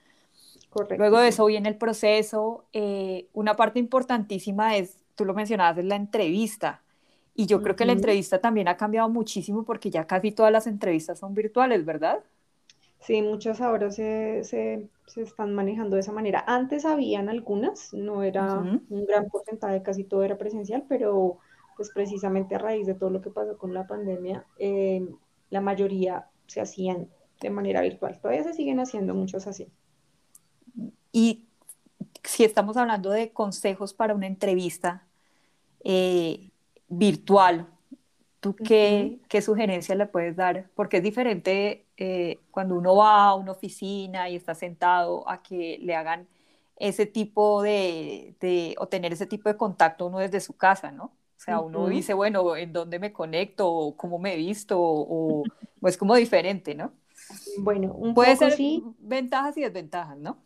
Luego 0.98 1.18
de 1.18 1.28
eso 1.28 1.46
viene 1.46 1.68
el 1.68 1.76
proceso. 1.76 2.64
Eh, 2.72 3.28
una 3.32 3.54
parte 3.54 3.78
importantísima 3.78 4.76
es, 4.76 4.96
tú 5.14 5.24
lo 5.24 5.34
mencionabas, 5.34 5.78
es 5.78 5.84
la 5.84 5.96
entrevista. 5.96 6.82
Y 7.34 7.46
yo 7.46 7.62
creo 7.62 7.76
que 7.76 7.86
la 7.86 7.92
entrevista 7.92 8.40
también 8.40 8.68
ha 8.68 8.76
cambiado 8.76 9.08
muchísimo 9.08 9.64
porque 9.64 9.90
ya 9.90 10.06
casi 10.06 10.32
todas 10.32 10.52
las 10.52 10.66
entrevistas 10.66 11.20
son 11.20 11.32
virtuales, 11.34 11.84
¿verdad? 11.84 12.22
Sí, 13.00 13.22
muchas 13.22 13.60
ahora 13.60 13.90
se, 13.90 14.44
se, 14.44 14.88
se 15.06 15.22
están 15.22 15.54
manejando 15.54 15.96
de 15.96 16.00
esa 16.00 16.12
manera. 16.12 16.44
Antes 16.46 16.84
habían 16.84 17.28
algunas, 17.28 17.92
no 17.94 18.22
era 18.22 18.58
un 18.58 19.06
gran 19.06 19.28
porcentaje, 19.28 19.82
casi 19.82 20.04
todo 20.04 20.22
era 20.22 20.36
presencial, 20.36 20.84
pero 20.88 21.38
pues 21.76 21.90
precisamente 21.94 22.54
a 22.54 22.58
raíz 22.58 22.86
de 22.86 22.94
todo 22.94 23.08
lo 23.08 23.22
que 23.22 23.30
pasó 23.30 23.56
con 23.56 23.72
la 23.72 23.86
pandemia, 23.86 24.44
eh, 24.58 25.08
la 25.48 25.62
mayoría 25.62 26.26
se 26.46 26.60
hacían 26.60 27.08
de 27.40 27.48
manera 27.48 27.80
virtual. 27.80 28.18
Todavía 28.20 28.44
se 28.44 28.52
siguen 28.52 28.80
haciendo 28.80 29.14
muchos 29.14 29.46
así. 29.46 29.66
Y 31.10 31.46
si 32.22 32.44
estamos 32.44 32.76
hablando 32.76 33.10
de 33.10 33.32
consejos 33.32 33.94
para 33.94 34.14
una 34.14 34.26
entrevista 34.26 35.06
eh, 35.82 36.50
virtual, 36.88 37.66
¿tú 38.40 38.54
qué, 38.54 39.18
qué, 39.28 39.40
sugerencia 39.40 39.94
le 39.94 40.04
puedes 40.04 40.36
dar? 40.36 40.68
Porque 40.74 40.98
es 40.98 41.02
diferente 41.02 41.86
eh, 42.00 42.40
cuando 42.50 42.76
uno 42.76 42.96
va 42.96 43.26
a 43.28 43.34
una 43.36 43.52
oficina 43.52 44.28
y 44.30 44.36
está 44.36 44.54
sentado 44.56 45.28
a 45.28 45.42
que 45.42 45.78
le 45.82 45.94
hagan 45.94 46.28
ese 46.76 47.06
tipo 47.06 47.62
de, 47.62 48.36
de, 48.40 48.74
o 48.78 48.88
tener 48.88 49.12
ese 49.12 49.26
tipo 49.26 49.48
de 49.50 49.56
contacto 49.56 50.06
uno 50.06 50.18
desde 50.18 50.40
su 50.40 50.56
casa, 50.56 50.90
¿no? 50.92 51.04
O 51.06 51.42
sea, 51.42 51.60
uno 51.60 51.88
dice, 51.88 52.14
bueno, 52.14 52.56
¿en 52.56 52.72
dónde 52.72 52.98
me 52.98 53.12
conecto? 53.12 53.70
O 53.70 53.96
¿Cómo 53.96 54.18
me 54.18 54.34
he 54.34 54.36
visto? 54.36 54.78
O, 54.80 55.42
o 55.80 55.88
es 55.88 55.96
como 55.98 56.14
diferente, 56.16 56.74
¿no? 56.74 56.92
Bueno, 57.58 57.92
un 57.94 58.14
Puede 58.14 58.32
poco 58.34 58.50
ser 58.50 58.52
sí. 58.56 58.82
ventajas 58.98 59.56
y 59.58 59.62
desventajas, 59.62 60.18
¿no? 60.18 60.38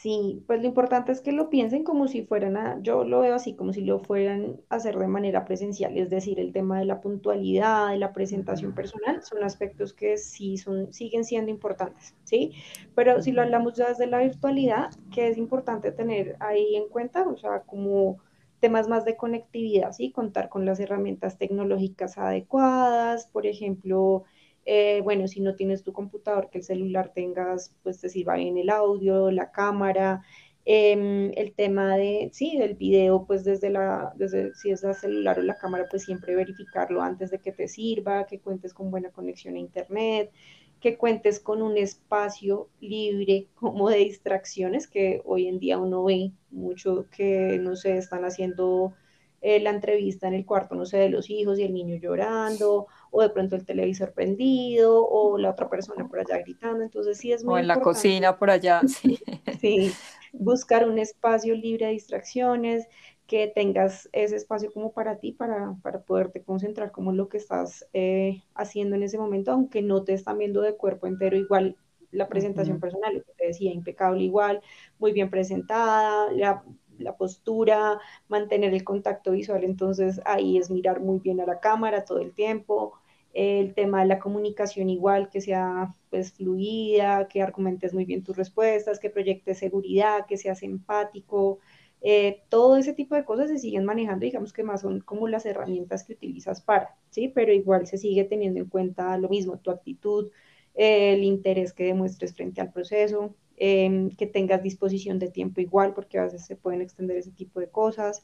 Sí, 0.00 0.44
pues 0.46 0.60
lo 0.60 0.68
importante 0.68 1.10
es 1.10 1.20
que 1.20 1.32
lo 1.32 1.50
piensen 1.50 1.82
como 1.82 2.06
si 2.06 2.22
fueran 2.24 2.56
a, 2.56 2.80
yo 2.82 3.02
lo 3.02 3.18
veo 3.20 3.34
así, 3.34 3.56
como 3.56 3.72
si 3.72 3.80
lo 3.80 3.98
fueran 3.98 4.60
a 4.68 4.76
hacer 4.76 4.96
de 4.96 5.08
manera 5.08 5.44
presencial, 5.44 5.98
es 5.98 6.08
decir, 6.08 6.38
el 6.38 6.52
tema 6.52 6.78
de 6.78 6.84
la 6.84 7.00
puntualidad, 7.00 7.90
de 7.90 7.98
la 7.98 8.12
presentación 8.12 8.74
personal, 8.74 9.22
son 9.24 9.42
aspectos 9.42 9.92
que 9.92 10.16
sí 10.16 10.56
son, 10.56 10.92
siguen 10.92 11.24
siendo 11.24 11.50
importantes, 11.50 12.14
¿sí? 12.22 12.52
Pero 12.94 13.20
si 13.22 13.32
lo 13.32 13.42
hablamos 13.42 13.74
ya 13.74 13.88
desde 13.88 14.06
la 14.06 14.20
virtualidad, 14.20 14.90
que 15.12 15.26
es 15.28 15.36
importante 15.36 15.90
tener 15.90 16.36
ahí 16.38 16.76
en 16.76 16.88
cuenta, 16.88 17.26
o 17.28 17.36
sea, 17.36 17.62
como 17.62 18.18
temas 18.60 18.86
más 18.88 19.04
de 19.04 19.16
conectividad, 19.16 19.90
¿sí? 19.90 20.12
Contar 20.12 20.48
con 20.48 20.64
las 20.64 20.78
herramientas 20.78 21.38
tecnológicas 21.38 22.18
adecuadas, 22.18 23.26
por 23.26 23.46
ejemplo, 23.46 24.22
eh, 24.70 25.00
bueno, 25.02 25.26
si 25.28 25.40
no 25.40 25.54
tienes 25.54 25.82
tu 25.82 25.94
computador, 25.94 26.50
que 26.50 26.58
el 26.58 26.64
celular 26.64 27.12
tengas, 27.14 27.74
pues 27.82 28.00
te 28.02 28.10
sirva 28.10 28.36
bien 28.36 28.58
el 28.58 28.68
audio, 28.68 29.30
la 29.30 29.50
cámara, 29.50 30.22
em, 30.66 31.32
el 31.36 31.54
tema 31.54 31.96
de, 31.96 32.28
sí, 32.34 32.58
del 32.58 32.74
video, 32.74 33.24
pues 33.26 33.44
desde 33.44 33.70
la, 33.70 34.12
desde, 34.16 34.54
si 34.54 34.70
es 34.70 34.84
el 34.84 34.94
celular 34.94 35.38
o 35.38 35.42
la 35.42 35.56
cámara, 35.56 35.86
pues 35.90 36.04
siempre 36.04 36.36
verificarlo 36.36 37.00
antes 37.00 37.30
de 37.30 37.38
que 37.38 37.50
te 37.52 37.66
sirva, 37.66 38.26
que 38.26 38.40
cuentes 38.40 38.74
con 38.74 38.90
buena 38.90 39.10
conexión 39.10 39.54
a 39.56 39.58
internet, 39.58 40.32
que 40.80 40.98
cuentes 40.98 41.40
con 41.40 41.62
un 41.62 41.78
espacio 41.78 42.68
libre 42.80 43.48
como 43.54 43.88
de 43.88 43.98
distracciones, 43.98 44.86
que 44.86 45.22
hoy 45.24 45.48
en 45.48 45.58
día 45.60 45.78
uno 45.78 46.04
ve 46.04 46.32
mucho 46.50 47.06
que, 47.10 47.58
no 47.58 47.74
sé, 47.74 47.96
están 47.96 48.26
haciendo 48.26 48.92
eh, 49.40 49.60
la 49.60 49.70
entrevista 49.70 50.28
en 50.28 50.34
el 50.34 50.44
cuarto, 50.44 50.74
no 50.74 50.84
sé, 50.84 50.98
de 50.98 51.08
los 51.10 51.30
hijos 51.30 51.58
y 51.58 51.62
el 51.62 51.72
niño 51.72 51.96
llorando, 51.96 52.86
o 53.10 53.22
de 53.22 53.30
pronto 53.30 53.56
el 53.56 53.64
televisor 53.64 54.12
prendido, 54.12 55.06
o 55.06 55.38
la 55.38 55.50
otra 55.50 55.68
persona 55.68 56.08
por 56.08 56.20
allá 56.20 56.38
gritando. 56.38 56.82
Entonces 56.84 57.18
sí 57.18 57.32
es 57.32 57.44
muy 57.44 57.54
O 57.54 57.58
en 57.58 57.66
la 57.66 57.80
cocina 57.80 58.38
por 58.38 58.50
allá, 58.50 58.82
sí. 58.86 59.18
sí, 59.60 59.92
buscar 60.32 60.88
un 60.88 60.98
espacio 60.98 61.54
libre 61.54 61.86
de 61.86 61.92
distracciones, 61.92 62.86
que 63.26 63.46
tengas 63.46 64.08
ese 64.12 64.36
espacio 64.36 64.72
como 64.72 64.92
para 64.92 65.18
ti, 65.18 65.32
para, 65.32 65.76
para 65.82 66.00
poderte 66.02 66.42
concentrar 66.42 66.90
como 66.92 67.10
en 67.10 67.18
lo 67.18 67.28
que 67.28 67.36
estás 67.36 67.86
eh, 67.92 68.42
haciendo 68.54 68.96
en 68.96 69.02
ese 69.02 69.18
momento, 69.18 69.52
aunque 69.52 69.82
no 69.82 70.02
te 70.02 70.14
están 70.14 70.38
viendo 70.38 70.62
de 70.62 70.76
cuerpo 70.76 71.06
entero, 71.06 71.36
igual 71.36 71.76
la 72.10 72.28
presentación 72.28 72.80
personal, 72.80 73.16
lo 73.16 73.22
que 73.22 73.32
te 73.36 73.46
decía, 73.48 73.70
impecable 73.72 74.22
igual, 74.22 74.62
muy 74.98 75.12
bien 75.12 75.28
presentada, 75.28 76.32
la 76.32 76.64
la 76.98 77.16
postura, 77.16 78.00
mantener 78.28 78.74
el 78.74 78.84
contacto 78.84 79.32
visual, 79.32 79.64
entonces 79.64 80.20
ahí 80.24 80.58
es 80.58 80.70
mirar 80.70 81.00
muy 81.00 81.18
bien 81.18 81.40
a 81.40 81.46
la 81.46 81.60
cámara 81.60 82.04
todo 82.04 82.18
el 82.20 82.32
tiempo, 82.32 82.94
el 83.34 83.74
tema 83.74 84.00
de 84.00 84.06
la 84.06 84.18
comunicación 84.18 84.90
igual, 84.90 85.30
que 85.30 85.40
sea 85.40 85.94
pues 86.10 86.32
fluida, 86.32 87.28
que 87.28 87.42
argumentes 87.42 87.94
muy 87.94 88.04
bien 88.04 88.22
tus 88.24 88.36
respuestas, 88.36 88.98
que 88.98 89.10
proyectes 89.10 89.58
seguridad, 89.58 90.26
que 90.26 90.36
seas 90.38 90.62
empático, 90.62 91.58
eh, 92.00 92.42
todo 92.48 92.76
ese 92.76 92.92
tipo 92.92 93.14
de 93.14 93.24
cosas 93.24 93.48
se 93.48 93.58
siguen 93.58 93.84
manejando, 93.84 94.24
digamos 94.24 94.52
que 94.52 94.62
más 94.62 94.82
son 94.82 95.00
como 95.00 95.28
las 95.28 95.46
herramientas 95.46 96.04
que 96.04 96.12
utilizas 96.14 96.60
para, 96.60 96.96
¿sí? 97.10 97.28
Pero 97.28 97.52
igual 97.52 97.86
se 97.86 97.98
sigue 97.98 98.24
teniendo 98.24 98.60
en 98.60 98.68
cuenta 98.68 99.16
lo 99.18 99.28
mismo, 99.28 99.58
tu 99.58 99.70
actitud, 99.70 100.30
el 100.74 101.24
interés 101.24 101.72
que 101.72 101.84
demuestres 101.84 102.34
frente 102.34 102.60
al 102.60 102.72
proceso, 102.72 103.34
Em, 103.60 104.10
que 104.10 104.26
tengas 104.26 104.62
disposición 104.62 105.18
de 105.18 105.30
tiempo 105.30 105.60
igual, 105.60 105.92
porque 105.92 106.18
a 106.18 106.24
veces 106.24 106.46
se 106.46 106.54
pueden 106.56 106.80
extender 106.80 107.16
ese 107.16 107.32
tipo 107.32 107.58
de 107.58 107.68
cosas. 107.68 108.22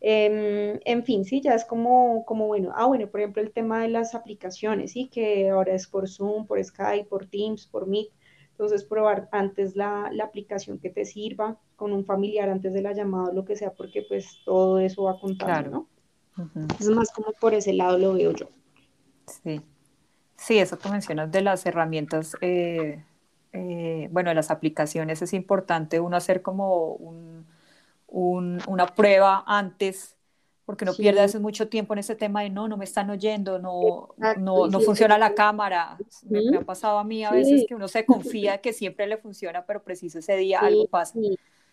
Em, 0.00 0.78
en 0.84 1.04
fin, 1.04 1.24
sí, 1.24 1.40
ya 1.40 1.54
es 1.54 1.64
como, 1.64 2.24
como 2.24 2.46
bueno. 2.46 2.72
Ah, 2.76 2.86
bueno, 2.86 3.08
por 3.08 3.20
ejemplo, 3.20 3.42
el 3.42 3.50
tema 3.50 3.82
de 3.82 3.88
las 3.88 4.14
aplicaciones, 4.14 4.92
sí, 4.92 5.08
que 5.08 5.48
ahora 5.50 5.74
es 5.74 5.86
por 5.88 6.08
Zoom, 6.08 6.46
por 6.46 6.62
Skype, 6.62 7.08
por 7.08 7.26
Teams, 7.26 7.66
por 7.66 7.86
Meet. 7.86 8.10
Entonces, 8.52 8.84
probar 8.84 9.28
antes 9.32 9.74
la, 9.76 10.08
la 10.12 10.24
aplicación 10.24 10.78
que 10.78 10.90
te 10.90 11.04
sirva 11.04 11.58
con 11.74 11.92
un 11.92 12.04
familiar 12.04 12.48
antes 12.48 12.72
de 12.72 12.82
la 12.82 12.92
llamada 12.92 13.30
o 13.30 13.32
lo 13.32 13.44
que 13.44 13.56
sea, 13.56 13.72
porque 13.72 14.02
pues 14.08 14.38
todo 14.44 14.78
eso 14.78 15.02
va 15.02 15.18
contando, 15.18 15.70
¿no? 15.70 15.88
Es 16.78 16.88
más 16.88 17.10
como 17.10 17.32
por 17.32 17.54
ese 17.54 17.72
lado 17.72 17.98
lo 17.98 18.14
veo 18.14 18.32
yo. 18.32 18.48
Sí. 19.26 19.60
Sí, 20.36 20.58
eso 20.58 20.78
que 20.78 20.88
mencionas 20.90 21.32
de 21.32 21.42
las 21.42 21.64
herramientas 21.66 22.36
eh, 22.40 23.02
eh, 23.56 24.08
bueno, 24.10 24.30
en 24.30 24.36
las 24.36 24.50
aplicaciones 24.50 25.22
es 25.22 25.32
importante 25.32 25.98
uno 25.98 26.16
hacer 26.16 26.42
como 26.42 26.98
una 28.06 28.86
prueba 28.94 29.44
antes, 29.46 30.16
porque 30.66 30.84
no 30.84 30.94
pierde 30.94 31.20
hace 31.20 31.38
mucho 31.38 31.68
tiempo 31.68 31.94
en 31.94 32.00
ese 32.00 32.16
tema 32.16 32.42
de 32.42 32.50
no, 32.50 32.68
no 32.68 32.76
me 32.76 32.84
están 32.84 33.08
oyendo, 33.08 33.58
no, 33.58 34.08
no, 34.36 34.66
no 34.66 34.80
funciona 34.80 35.16
la 35.16 35.34
cámara. 35.34 35.96
Me, 36.28 36.58
ha 36.58 36.60
pasado 36.60 36.98
a 36.98 37.04
mí 37.04 37.24
a 37.24 37.30
veces 37.30 37.64
que 37.66 37.74
uno 37.74 37.88
se 37.88 38.04
confía 38.06 38.58
que 38.58 38.72
siempre 38.72 39.06
le 39.06 39.16
funciona, 39.16 39.64
pero 39.64 39.82
preciso 39.82 40.18
ese 40.18 40.36
día 40.36 40.60
algo 40.60 40.86
pasa. 40.86 41.18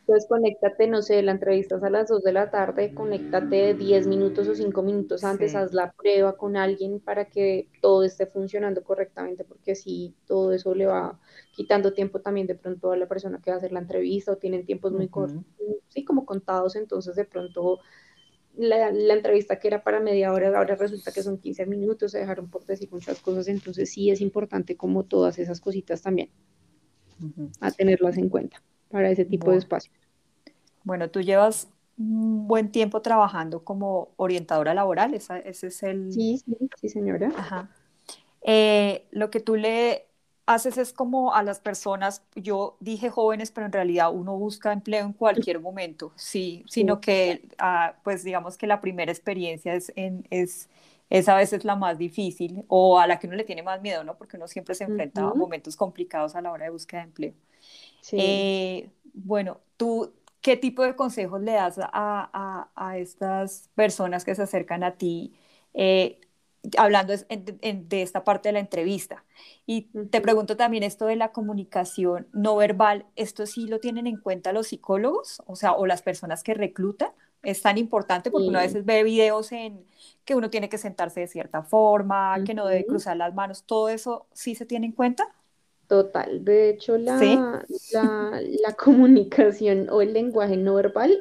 Entonces, 0.05 0.27
conéctate, 0.27 0.87
no 0.87 1.01
sé, 1.01 1.21
la 1.21 1.31
entrevista 1.31 1.77
es 1.77 1.83
a 1.83 1.89
las 1.89 2.09
2 2.09 2.23
de 2.23 2.33
la 2.33 2.51
tarde, 2.51 2.93
conéctate 2.93 3.73
10 3.73 4.05
minutos 4.05 4.49
o 4.49 4.53
5 4.53 4.83
minutos 4.83 5.23
antes, 5.23 5.55
haz 5.55 5.71
la 5.71 5.93
prueba 5.93 6.35
con 6.35 6.57
alguien 6.57 6.99
para 6.99 7.29
que 7.29 7.69
todo 7.81 8.03
esté 8.03 8.25
funcionando 8.25 8.83
correctamente, 8.83 9.45
porque 9.45 9.75
si 9.75 10.13
todo 10.27 10.51
eso 10.51 10.75
le 10.75 10.87
va 10.87 11.21
quitando 11.55 11.93
tiempo 11.93 12.19
también 12.19 12.47
de 12.47 12.55
pronto 12.55 12.91
a 12.91 12.97
la 12.97 13.07
persona 13.07 13.39
que 13.41 13.51
va 13.51 13.55
a 13.55 13.57
hacer 13.59 13.71
la 13.71 13.79
entrevista 13.79 14.33
o 14.33 14.35
tienen 14.35 14.65
tiempos 14.65 14.91
muy 14.91 15.07
cortos, 15.07 15.41
sí, 15.87 16.03
como 16.03 16.25
contados, 16.25 16.75
entonces 16.75 17.15
de 17.15 17.23
pronto 17.23 17.79
la, 18.57 18.89
entrevista 18.89 19.57
que 19.57 19.69
era 19.69 19.85
para 19.85 20.01
media 20.01 20.33
hora, 20.33 20.49
ahora 20.57 20.75
resulta 20.75 21.13
que 21.13 21.23
son 21.23 21.37
15 21.37 21.65
minutos, 21.65 22.11
se 22.11 22.19
dejaron 22.19 22.49
por 22.49 22.65
decir 22.65 22.89
muchas 22.91 23.21
cosas, 23.21 23.47
entonces 23.47 23.89
sí 23.89 24.11
es 24.11 24.19
importante 24.19 24.75
como 24.75 25.05
todas 25.05 25.39
esas 25.39 25.61
cositas 25.61 26.01
también, 26.01 26.29
a 27.61 27.71
tenerlas 27.71 28.17
en 28.17 28.27
cuenta 28.27 28.61
para 28.93 29.09
ese 29.09 29.25
tipo 29.25 29.49
de 29.51 29.57
espacios. 29.57 29.93
Bueno, 30.83 31.09
tú 31.09 31.21
llevas 31.21 31.67
un 31.97 32.47
buen 32.47 32.71
tiempo 32.71 33.01
trabajando 33.01 33.63
como 33.63 34.09
orientadora 34.17 34.73
laboral, 34.73 35.15
ese 35.15 35.41
es 35.45 35.83
el... 35.83 36.13
Sí, 36.13 36.37
sí, 36.37 36.55
sí 36.79 36.89
señora. 36.89 37.31
Ajá. 37.35 37.69
Eh, 38.43 39.07
lo 39.11 39.31
que 39.31 39.39
tú 39.39 39.55
le 39.55 40.05
haces 40.45 40.77
es 40.77 40.93
como 40.93 41.33
a 41.33 41.41
las 41.41 41.59
personas, 41.59 42.23
yo 42.35 42.77
dije 42.81 43.09
jóvenes, 43.09 43.49
pero 43.51 43.65
en 43.65 43.71
realidad 43.71 44.13
uno 44.13 44.37
busca 44.37 44.73
empleo 44.73 45.05
en 45.05 45.13
cualquier 45.13 45.59
momento, 45.59 46.11
sí, 46.15 46.63
sino 46.67 47.01
que, 47.01 47.47
ah, 47.57 47.95
pues 48.03 48.23
digamos 48.23 48.57
que 48.57 48.67
la 48.67 48.79
primera 48.79 49.11
experiencia 49.11 49.73
es, 49.73 49.91
en, 49.95 50.27
es, 50.29 50.69
es 51.09 51.29
a 51.29 51.35
veces 51.35 51.63
la 51.65 51.75
más 51.75 51.97
difícil 51.97 52.63
o 52.67 52.99
a 52.99 53.07
la 53.07 53.17
que 53.17 53.27
uno 53.27 53.37
le 53.37 53.43
tiene 53.43 53.63
más 53.63 53.81
miedo, 53.81 54.03
¿no? 54.03 54.17
Porque 54.17 54.37
uno 54.37 54.47
siempre 54.47 54.75
se 54.75 54.83
enfrenta 54.83 55.21
a 55.21 55.33
momentos 55.33 55.77
complicados 55.77 56.35
a 56.35 56.41
la 56.41 56.51
hora 56.51 56.65
de 56.65 56.71
búsqueda 56.71 56.99
de 57.01 57.05
empleo. 57.07 57.33
Eh, 58.11 58.89
bueno, 59.13 59.59
tú 59.77 60.13
¿qué 60.43 60.57
tipo 60.57 60.83
de 60.83 60.95
consejos 60.95 61.41
le 61.41 61.53
das 61.53 61.79
a, 61.81 62.69
a, 62.75 62.97
estas 62.97 63.69
personas 63.73 64.25
que 64.25 64.35
se 64.35 64.43
acercan 64.43 64.83
a 64.83 64.97
ti? 64.97 65.33
Eh, 65.73 66.19
hablando 66.77 67.13
de, 67.15 68.01
esta 68.01 68.23
parte 68.23 68.49
de 68.49 68.53
la 68.53 68.59
entrevista. 68.59 69.23
Y 69.65 69.83
te 70.09 70.21
pregunto 70.21 70.55
también 70.55 70.83
esto 70.83 71.05
de 71.05 71.15
la 71.15 71.31
comunicación 71.31 72.27
no 72.33 72.55
verbal, 72.57 73.05
¿esto 73.15 73.45
sí 73.45 73.67
lo 73.67 73.79
tienen 73.79 74.05
en 74.05 74.17
cuenta 74.17 74.53
los 74.53 74.67
psicólogos? 74.67 75.41
O 75.45 75.55
sea, 75.55 75.73
o 75.73 75.85
las 75.87 76.01
personas 76.01 76.43
que 76.43 76.53
reclutan. 76.53 77.09
Es 77.41 77.61
tan 77.61 77.77
importante 77.77 78.31
porque 78.31 78.47
uno 78.47 78.59
a 78.59 78.61
veces 78.61 78.85
ve 78.85 79.03
videos 79.03 79.51
en 79.51 79.85
que 80.23 80.35
uno 80.35 80.49
tiene 80.49 80.69
que 80.69 80.77
sentarse 80.77 81.19
de 81.19 81.27
cierta 81.27 81.61
forma, 81.61 82.41
que 82.45 82.53
no 82.53 82.65
debe 82.65 82.85
cruzar 82.85 83.17
las 83.17 83.33
manos. 83.33 83.63
¿Todo 83.65 83.89
eso 83.89 84.27
sí 84.31 84.55
se 84.55 84.65
tiene 84.65 84.85
en 84.85 84.93
cuenta? 84.93 85.25
Total. 85.93 86.43
De 86.43 86.71
hecho, 86.71 86.97
la, 86.97 87.63
la, 87.91 88.41
la 88.41 88.73
comunicación 88.77 89.89
o 89.91 90.01
el 90.01 90.11
lenguaje 90.13 90.57
no 90.57 90.73
verbal 90.73 91.15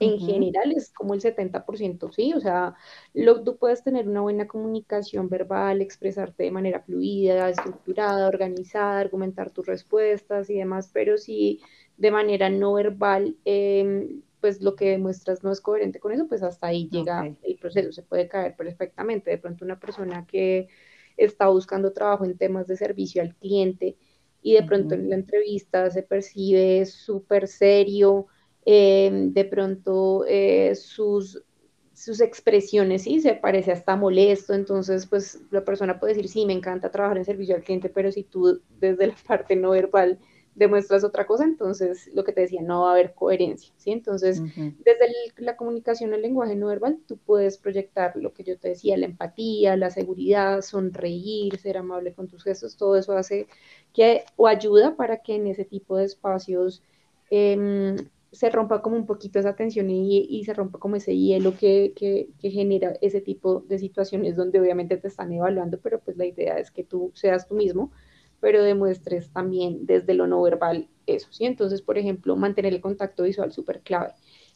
en 0.00 0.18
general 0.18 0.72
es 0.72 0.90
como 0.92 1.14
el 1.14 1.20
70%, 1.20 2.10
¿sí? 2.10 2.32
O 2.34 2.40
sea, 2.40 2.74
lo, 3.14 3.44
tú 3.44 3.56
puedes 3.56 3.84
tener 3.84 4.08
una 4.08 4.22
buena 4.22 4.48
comunicación 4.48 5.28
verbal, 5.28 5.80
expresarte 5.80 6.42
de 6.42 6.50
manera 6.50 6.80
fluida, 6.82 7.48
estructurada, 7.48 8.26
organizada, 8.26 8.98
argumentar 8.98 9.52
tus 9.52 9.66
respuestas 9.66 10.50
y 10.50 10.54
demás, 10.54 10.90
pero 10.92 11.18
si 11.18 11.60
de 11.96 12.10
manera 12.10 12.50
no 12.50 12.72
verbal, 12.72 13.36
em, 13.44 14.22
pues 14.40 14.60
lo 14.60 14.74
que 14.74 14.90
demuestras 14.90 15.44
no 15.44 15.52
es 15.52 15.60
coherente 15.60 16.00
con 16.00 16.10
eso, 16.12 16.26
pues 16.26 16.42
hasta 16.42 16.66
ahí 16.66 16.88
llega 16.90 17.32
el 17.42 17.58
proceso, 17.58 17.92
se 17.92 18.02
puede 18.02 18.26
caer 18.28 18.56
perfectamente. 18.56 19.30
De 19.30 19.38
pronto 19.38 19.64
una 19.64 19.78
persona 19.78 20.26
que 20.26 20.66
está 21.16 21.46
buscando 21.48 21.92
trabajo 21.92 22.24
en 22.24 22.36
temas 22.36 22.66
de 22.66 22.76
servicio 22.76 23.22
al 23.22 23.36
cliente 23.36 23.96
y 24.46 24.54
de 24.54 24.62
pronto 24.62 24.94
en 24.94 25.10
la 25.10 25.16
entrevista 25.16 25.90
se 25.90 26.02
percibe 26.02 26.86
súper 26.86 27.48
serio, 27.48 28.26
Em, 28.68 29.32
de 29.32 29.44
pronto 29.44 30.24
eh, 30.26 30.74
sus, 30.74 31.40
sus 31.94 32.20
expresiones, 32.20 33.02
¿sí? 33.02 33.20
Se 33.20 33.34
parece 33.34 33.70
hasta 33.70 33.94
molesto, 33.94 34.54
entonces 34.54 35.06
pues 35.06 35.40
la 35.52 35.64
persona 35.64 36.00
puede 36.00 36.14
decir, 36.14 36.28
sí, 36.28 36.44
me 36.46 36.52
encanta 36.52 36.90
trabajar 36.90 37.16
en 37.16 37.24
servicio 37.24 37.54
al 37.54 37.62
cliente, 37.62 37.88
pero 37.88 38.10
si 38.10 38.24
tú 38.24 38.60
desde 38.80 39.06
la 39.06 39.14
parte 39.26 39.54
no 39.54 39.70
verbal 39.70 40.18
demuestras 40.56 41.04
otra 41.04 41.26
cosa, 41.26 41.44
entonces 41.44 42.10
lo 42.14 42.24
que 42.24 42.32
te 42.32 42.40
decía, 42.40 42.62
no 42.62 42.82
va 42.82 42.88
a 42.88 42.92
haber 42.92 43.14
coherencia, 43.14 43.72
¿sí? 43.76 43.92
Entonces, 43.92 44.42
desde 44.42 45.12
la 45.36 45.56
comunicación, 45.56 46.12
el 46.14 46.22
lenguaje 46.22 46.56
no 46.56 46.66
verbal, 46.66 46.98
tú 47.06 47.18
puedes 47.18 47.58
proyectar 47.58 48.16
lo 48.16 48.32
que 48.32 48.42
yo 48.42 48.58
te 48.58 48.70
decía, 48.70 48.96
la 48.96 49.06
empatía, 49.06 49.76
la 49.76 49.90
seguridad, 49.90 50.62
sonreír, 50.62 51.58
ser 51.58 51.76
amable 51.76 52.12
con 52.12 52.26
tus 52.26 52.42
gestos, 52.42 52.76
todo 52.76 52.96
eso 52.96 53.16
hace 53.16 53.46
que, 53.92 54.24
o 54.36 54.48
ayuda 54.48 54.96
para 54.96 55.18
que 55.18 55.36
en 55.36 55.46
ese 55.46 55.64
tipo 55.64 55.96
de 55.96 56.06
espacios 56.06 56.82
eh, 57.30 57.96
se 58.36 58.50
rompa 58.50 58.82
como 58.82 58.96
un 58.96 59.06
poquito 59.06 59.38
esa 59.38 59.56
tensión 59.56 59.88
y, 59.88 60.44
se 60.44 60.52
rompa 60.52 60.78
como 60.78 60.96
ese 60.96 61.16
hielo 61.16 61.56
que, 61.56 61.92
que, 61.96 62.50
genera 62.50 62.94
ese 63.00 63.20
tipo 63.22 63.60
de 63.60 63.78
situaciones 63.78 64.36
donde 64.36 64.60
obviamente 64.60 64.98
te 64.98 65.08
están 65.08 65.32
evaluando, 65.32 65.78
pero 65.80 66.00
pues 66.00 66.16
la 66.16 66.26
idea 66.26 66.58
es 66.58 66.70
que 66.70 66.84
tú 66.84 67.12
seas 67.14 67.48
tú 67.48 67.54
mismo, 67.54 67.92
pero 68.46 68.62
demuestres 68.62 69.32
también 69.32 69.86
desde 69.86 70.14
lo 70.14 70.28
no 70.28 70.40
verbal 70.40 70.88
eso, 71.04 71.26
¿sí? 71.32 71.46
Entonces, 71.46 71.82
por 71.82 71.98
ejemplo, 71.98 72.36
mantener 72.36 72.74
el 72.74 72.80
contacto 72.80 73.24
visual 73.24 73.50
súper 73.50 73.80
clave. 73.80 74.12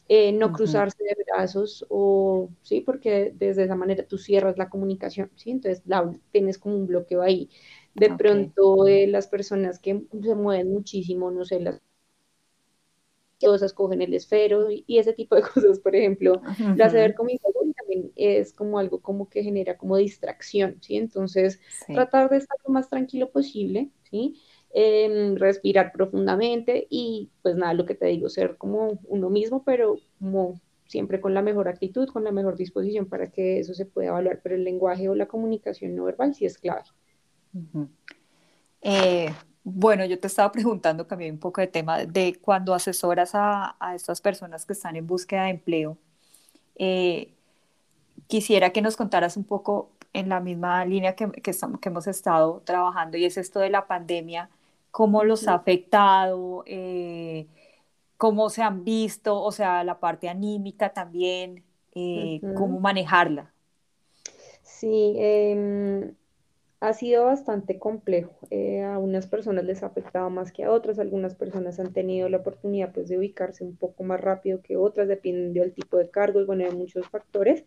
Eh, 0.07 0.31
no 0.31 0.53
cruzarse 0.53 1.03
de 1.03 1.13
brazos 1.25 1.85
o, 1.89 2.47
sí, 2.61 2.79
porque 2.79 3.33
desde 3.35 3.65
esa 3.65 3.75
manera 3.75 4.07
tú 4.07 4.17
cierras 4.17 4.57
la 4.57 4.69
comunicación, 4.69 5.29
¿sí? 5.35 5.51
Entonces 5.51 5.81
la, 5.85 6.09
tienes 6.31 6.57
como 6.57 6.77
un 6.77 6.87
bloqueo 6.87 7.21
ahí. 7.21 7.49
De 7.93 8.15
pronto, 8.15 8.87
eh, 8.87 9.07
las 9.07 9.27
personas 9.27 9.77
que 9.77 10.05
se 10.23 10.35
mueven 10.35 10.71
muchísimo, 10.71 11.29
no 11.29 11.43
sé, 11.43 11.59
las 11.59 11.81
todos 13.41 13.61
escogen 13.61 14.01
el 14.01 14.13
esfero 14.13 14.69
y, 14.71 14.85
ese 14.87 15.13
tipo 15.13 15.35
de 15.35 15.41
cosas, 15.53 15.79
por 15.79 15.95
ejemplo, 15.95 16.41
lo 16.75 16.85
hace 16.85 16.97
ver 16.97 17.15
como 17.15 17.29
inseguro 17.29 17.71
también 17.73 18.11
es 18.15 18.53
como 18.53 18.79
algo 18.79 19.01
como 19.01 19.27
que 19.29 19.43
genera 19.43 19.77
como 19.77 19.97
distracción, 19.97 20.77
¿sí? 20.81 20.97
Entonces, 20.97 21.59
tratar 21.87 22.29
de 22.29 22.37
estar 22.37 22.57
lo 22.65 22.73
más 22.73 22.89
tranquilo 22.89 23.31
posible, 23.31 23.89
¿sí? 24.09 24.41
Em, 24.73 25.35
respirar 25.35 25.91
profundamente 25.91 26.87
y 26.89 27.29
pues 27.41 27.55
nada, 27.55 27.73
lo 27.73 27.85
que 27.85 27.95
te 27.95 28.05
digo, 28.05 28.29
ser 28.29 28.55
como 28.57 28.99
uno 29.03 29.29
mismo, 29.29 29.63
pero 29.65 29.97
como 30.19 30.61
siempre 30.85 31.19
con 31.19 31.33
la 31.33 31.41
mejor 31.41 31.67
actitud, 31.67 32.07
con 32.07 32.23
la 32.23 32.31
mejor 32.31 32.55
disposición 32.55 33.05
para 33.07 33.31
que 33.31 33.59
eso 33.59 33.73
se 33.73 33.85
pueda 33.85 34.09
evaluar, 34.09 34.39
pero 34.41 34.55
el 34.55 34.63
lenguaje 34.63 35.09
o 35.09 35.15
la 35.15 35.27
comunicación 35.27 35.95
no 35.95 36.05
verbal 36.05 36.35
sí 36.35 36.45
es 36.45 36.57
clave. 36.57 36.83
Bueno, 39.63 40.05
yo 40.05 40.19
te 40.19 40.27
estaba 40.27 40.51
preguntando, 40.51 41.07
cambié 41.07 41.31
un 41.31 41.37
poco 41.39 41.61
de 41.61 41.67
tema, 41.67 41.99
de 42.05 42.37
cuando 42.41 42.73
asesoras 42.73 43.31
a, 43.33 43.75
estas 43.95 44.21
personas 44.21 44.65
que 44.65 44.73
están 44.73 44.95
en 44.95 45.05
búsqueda 45.05 45.43
de 45.43 45.51
empleo. 45.51 45.97
Eh, 46.75 47.33
quisiera 48.27 48.71
que 48.71 48.81
nos 48.81 48.97
contaras 48.97 49.37
un 49.37 49.43
poco 49.43 49.89
en 50.13 50.29
la 50.29 50.39
misma 50.39 50.83
línea 50.85 51.15
que, 51.15 51.31
que, 51.31 51.55
hemos 51.83 52.07
estado 52.07 52.61
trabajando 52.65 53.17
y 53.17 53.25
es 53.25 53.37
esto 53.37 53.59
de 53.59 53.69
la 53.69 53.87
pandemia, 53.87 54.49
cómo 54.89 55.23
los 55.23 55.47
ha 55.47 55.53
afectado, 55.53 56.63
eh, 56.65 57.47
cómo 58.17 58.49
se 58.49 58.61
han 58.61 58.83
visto, 58.83 59.41
o 59.41 59.51
sea, 59.51 59.83
la 59.83 59.99
parte 59.99 60.27
anímica 60.27 60.89
también, 60.93 61.63
eh, 61.93 62.41
cómo 62.55 62.79
manejarla. 62.79 63.51
Sí, 64.63 65.13
em, 65.17 66.13
ha 66.81 66.93
sido 66.93 67.25
bastante 67.25 67.77
complejo. 67.77 68.33
Eh, 68.49 68.81
a 68.81 68.97
unas 68.97 69.27
personas 69.27 69.63
les 69.65 69.83
ha 69.83 69.85
afectado 69.85 70.29
más 70.31 70.51
que 70.51 70.63
a 70.63 70.71
otras, 70.71 70.97
algunas 70.97 71.35
personas 71.35 71.79
han 71.79 71.93
tenido 71.93 72.27
la 72.27 72.37
oportunidad 72.37 72.91
pues, 72.91 73.07
de 73.07 73.19
ubicarse 73.19 73.63
un 73.63 73.77
poco 73.77 74.03
más 74.03 74.19
rápido 74.19 74.61
que 74.63 74.77
otras, 74.77 75.07
dependiendo 75.07 75.61
del 75.61 75.73
tipo 75.73 75.97
de 75.97 76.09
cargos, 76.09 76.47
bueno, 76.47 76.65
de 76.65 76.71
muchos 76.71 77.07
factores. 77.07 77.65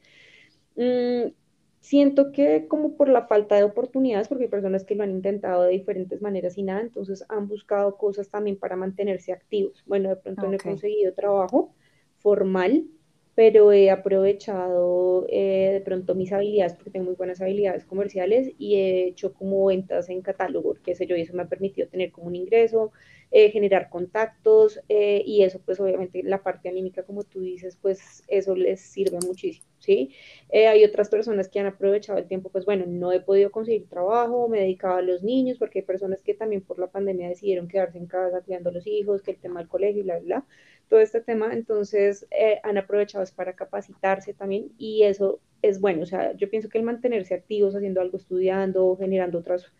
Mm, 0.74 1.32
siento 1.78 2.32
que 2.32 2.66
como 2.66 2.96
por 2.96 3.08
la 3.08 3.28
falta 3.28 3.54
de 3.54 3.62
oportunidades, 3.62 4.26
porque 4.26 4.44
hay 4.44 4.50
personas 4.50 4.82
que 4.82 4.96
lo 4.96 5.04
han 5.04 5.12
intentado 5.12 5.62
de 5.62 5.70
diferentes 5.70 6.20
maneras 6.20 6.58
y 6.58 6.64
nada, 6.64 6.80
entonces 6.80 7.24
han 7.28 7.46
buscado 7.46 7.96
cosas 7.96 8.30
también 8.30 8.58
para 8.58 8.74
mantenerse 8.74 9.32
activos. 9.32 9.84
Bueno, 9.86 10.08
de 10.08 10.16
pronto 10.16 10.48
no 10.48 10.54
he 10.54 10.58
conseguido 10.58 11.14
trabajo 11.14 11.72
formal, 12.18 12.86
pero 13.34 13.72
he 13.72 13.90
aprovechado 13.90 15.26
eh, 15.28 15.70
de 15.72 15.80
pronto 15.80 16.14
mis 16.14 16.32
habilidades, 16.32 16.74
porque 16.74 16.90
tengo 16.90 17.06
muy 17.06 17.14
buenas 17.14 17.40
habilidades 17.40 17.84
comerciales, 17.84 18.52
y 18.58 18.76
he 18.76 19.08
hecho 19.08 19.34
como 19.34 19.66
ventas 19.66 20.08
en 20.08 20.22
catálogo, 20.22 20.76
qué 20.84 20.94
sé 20.94 21.06
yo, 21.06 21.16
y 21.16 21.22
eso 21.22 21.34
me 21.34 21.42
ha 21.42 21.48
permitido 21.48 21.88
tener 21.88 22.12
como 22.12 22.28
un 22.28 22.36
ingreso, 22.36 22.92
eh, 23.32 23.50
generar 23.50 23.90
contactos, 23.90 24.80
eh, 24.88 25.22
y 25.26 25.42
eso 25.42 25.60
pues 25.64 25.80
obviamente 25.80 26.22
la 26.22 26.42
parte 26.42 26.68
anímica, 26.68 27.02
como 27.02 27.24
tú 27.24 27.40
dices, 27.40 27.76
pues 27.80 28.22
eso 28.28 28.54
les 28.54 28.80
sirve 28.80 29.18
muchísimo, 29.26 29.66
¿sí? 29.80 30.14
hay 30.52 30.84
otras 30.84 31.08
personas 31.08 31.48
que 31.48 31.58
han 31.58 31.66
aprovechado 31.66 32.18
el 32.18 32.28
tiempo, 32.28 32.50
pues 32.50 32.64
bueno, 32.64 32.84
no 32.86 33.10
he 33.12 33.20
podido 33.20 33.50
conseguir 33.50 33.88
trabajo, 33.88 34.48
me 34.48 34.60
dedicaba 34.60 34.98
a 34.98 35.02
los 35.02 35.24
niños, 35.24 35.58
porque 35.58 35.80
hay 35.80 35.84
personas 35.84 36.22
que 36.22 36.34
también 36.34 36.62
por 36.62 36.78
la 36.78 36.86
pandemia 36.86 37.28
decidieron 37.28 37.66
quedarse 37.66 37.98
en 37.98 38.06
casa 38.06 38.42
criando 38.42 38.70
a 38.70 38.72
los 38.72 38.86
hijos, 38.86 39.22
que 39.22 39.32
el 39.32 39.38
tema 39.38 39.58
del 39.60 39.68
colegio 39.68 40.02
y 40.02 40.04
bla, 40.04 40.18
bla, 40.20 40.46
todo 40.88 41.00
este 41.00 41.20
tema, 41.20 41.52
entonces 41.52 42.26
eh, 42.30 42.60
han 42.62 42.78
aprovechado 42.78 43.24
para 43.34 43.54
capacitarse 43.54 44.34
también 44.34 44.72
y 44.78 45.02
eso 45.04 45.40
es 45.62 45.80
bueno, 45.80 46.02
o 46.02 46.06
sea, 46.06 46.32
yo 46.36 46.50
pienso 46.50 46.68
que 46.68 46.78
el 46.78 46.84
mantenerse 46.84 47.34
activos, 47.34 47.74
haciendo 47.74 48.00
algo, 48.00 48.18
estudiando, 48.18 48.96
generando 48.96 49.38
otras 49.38 49.72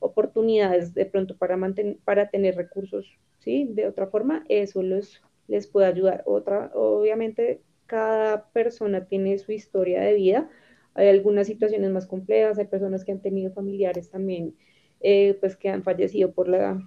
oportunidades 0.00 0.94
de 0.94 1.06
pronto 1.06 1.36
para, 1.36 1.56
mantener, 1.56 1.98
para 2.04 2.28
tener 2.28 2.56
recursos, 2.56 3.18
¿sí? 3.38 3.68
De 3.70 3.86
otra 3.86 4.08
forma, 4.08 4.44
eso 4.48 4.82
los, 4.82 5.22
les 5.46 5.66
puede 5.66 5.86
ayudar. 5.86 6.22
Otra, 6.26 6.70
obviamente, 6.74 7.62
cada 7.86 8.50
persona 8.50 9.06
tiene 9.06 9.38
su 9.38 9.52
historia 9.52 10.00
de 10.00 10.14
vida, 10.14 10.50
hay 10.94 11.08
algunas 11.08 11.46
situaciones 11.46 11.90
más 11.90 12.06
complejas, 12.06 12.58
hay 12.58 12.66
personas 12.66 13.04
que 13.04 13.12
han 13.12 13.22
tenido 13.22 13.52
familiares 13.52 14.10
también, 14.10 14.56
eh, 15.00 15.36
pues 15.40 15.56
que 15.56 15.68
han 15.68 15.84
fallecido 15.84 16.32
por 16.32 16.48
la 16.48 16.82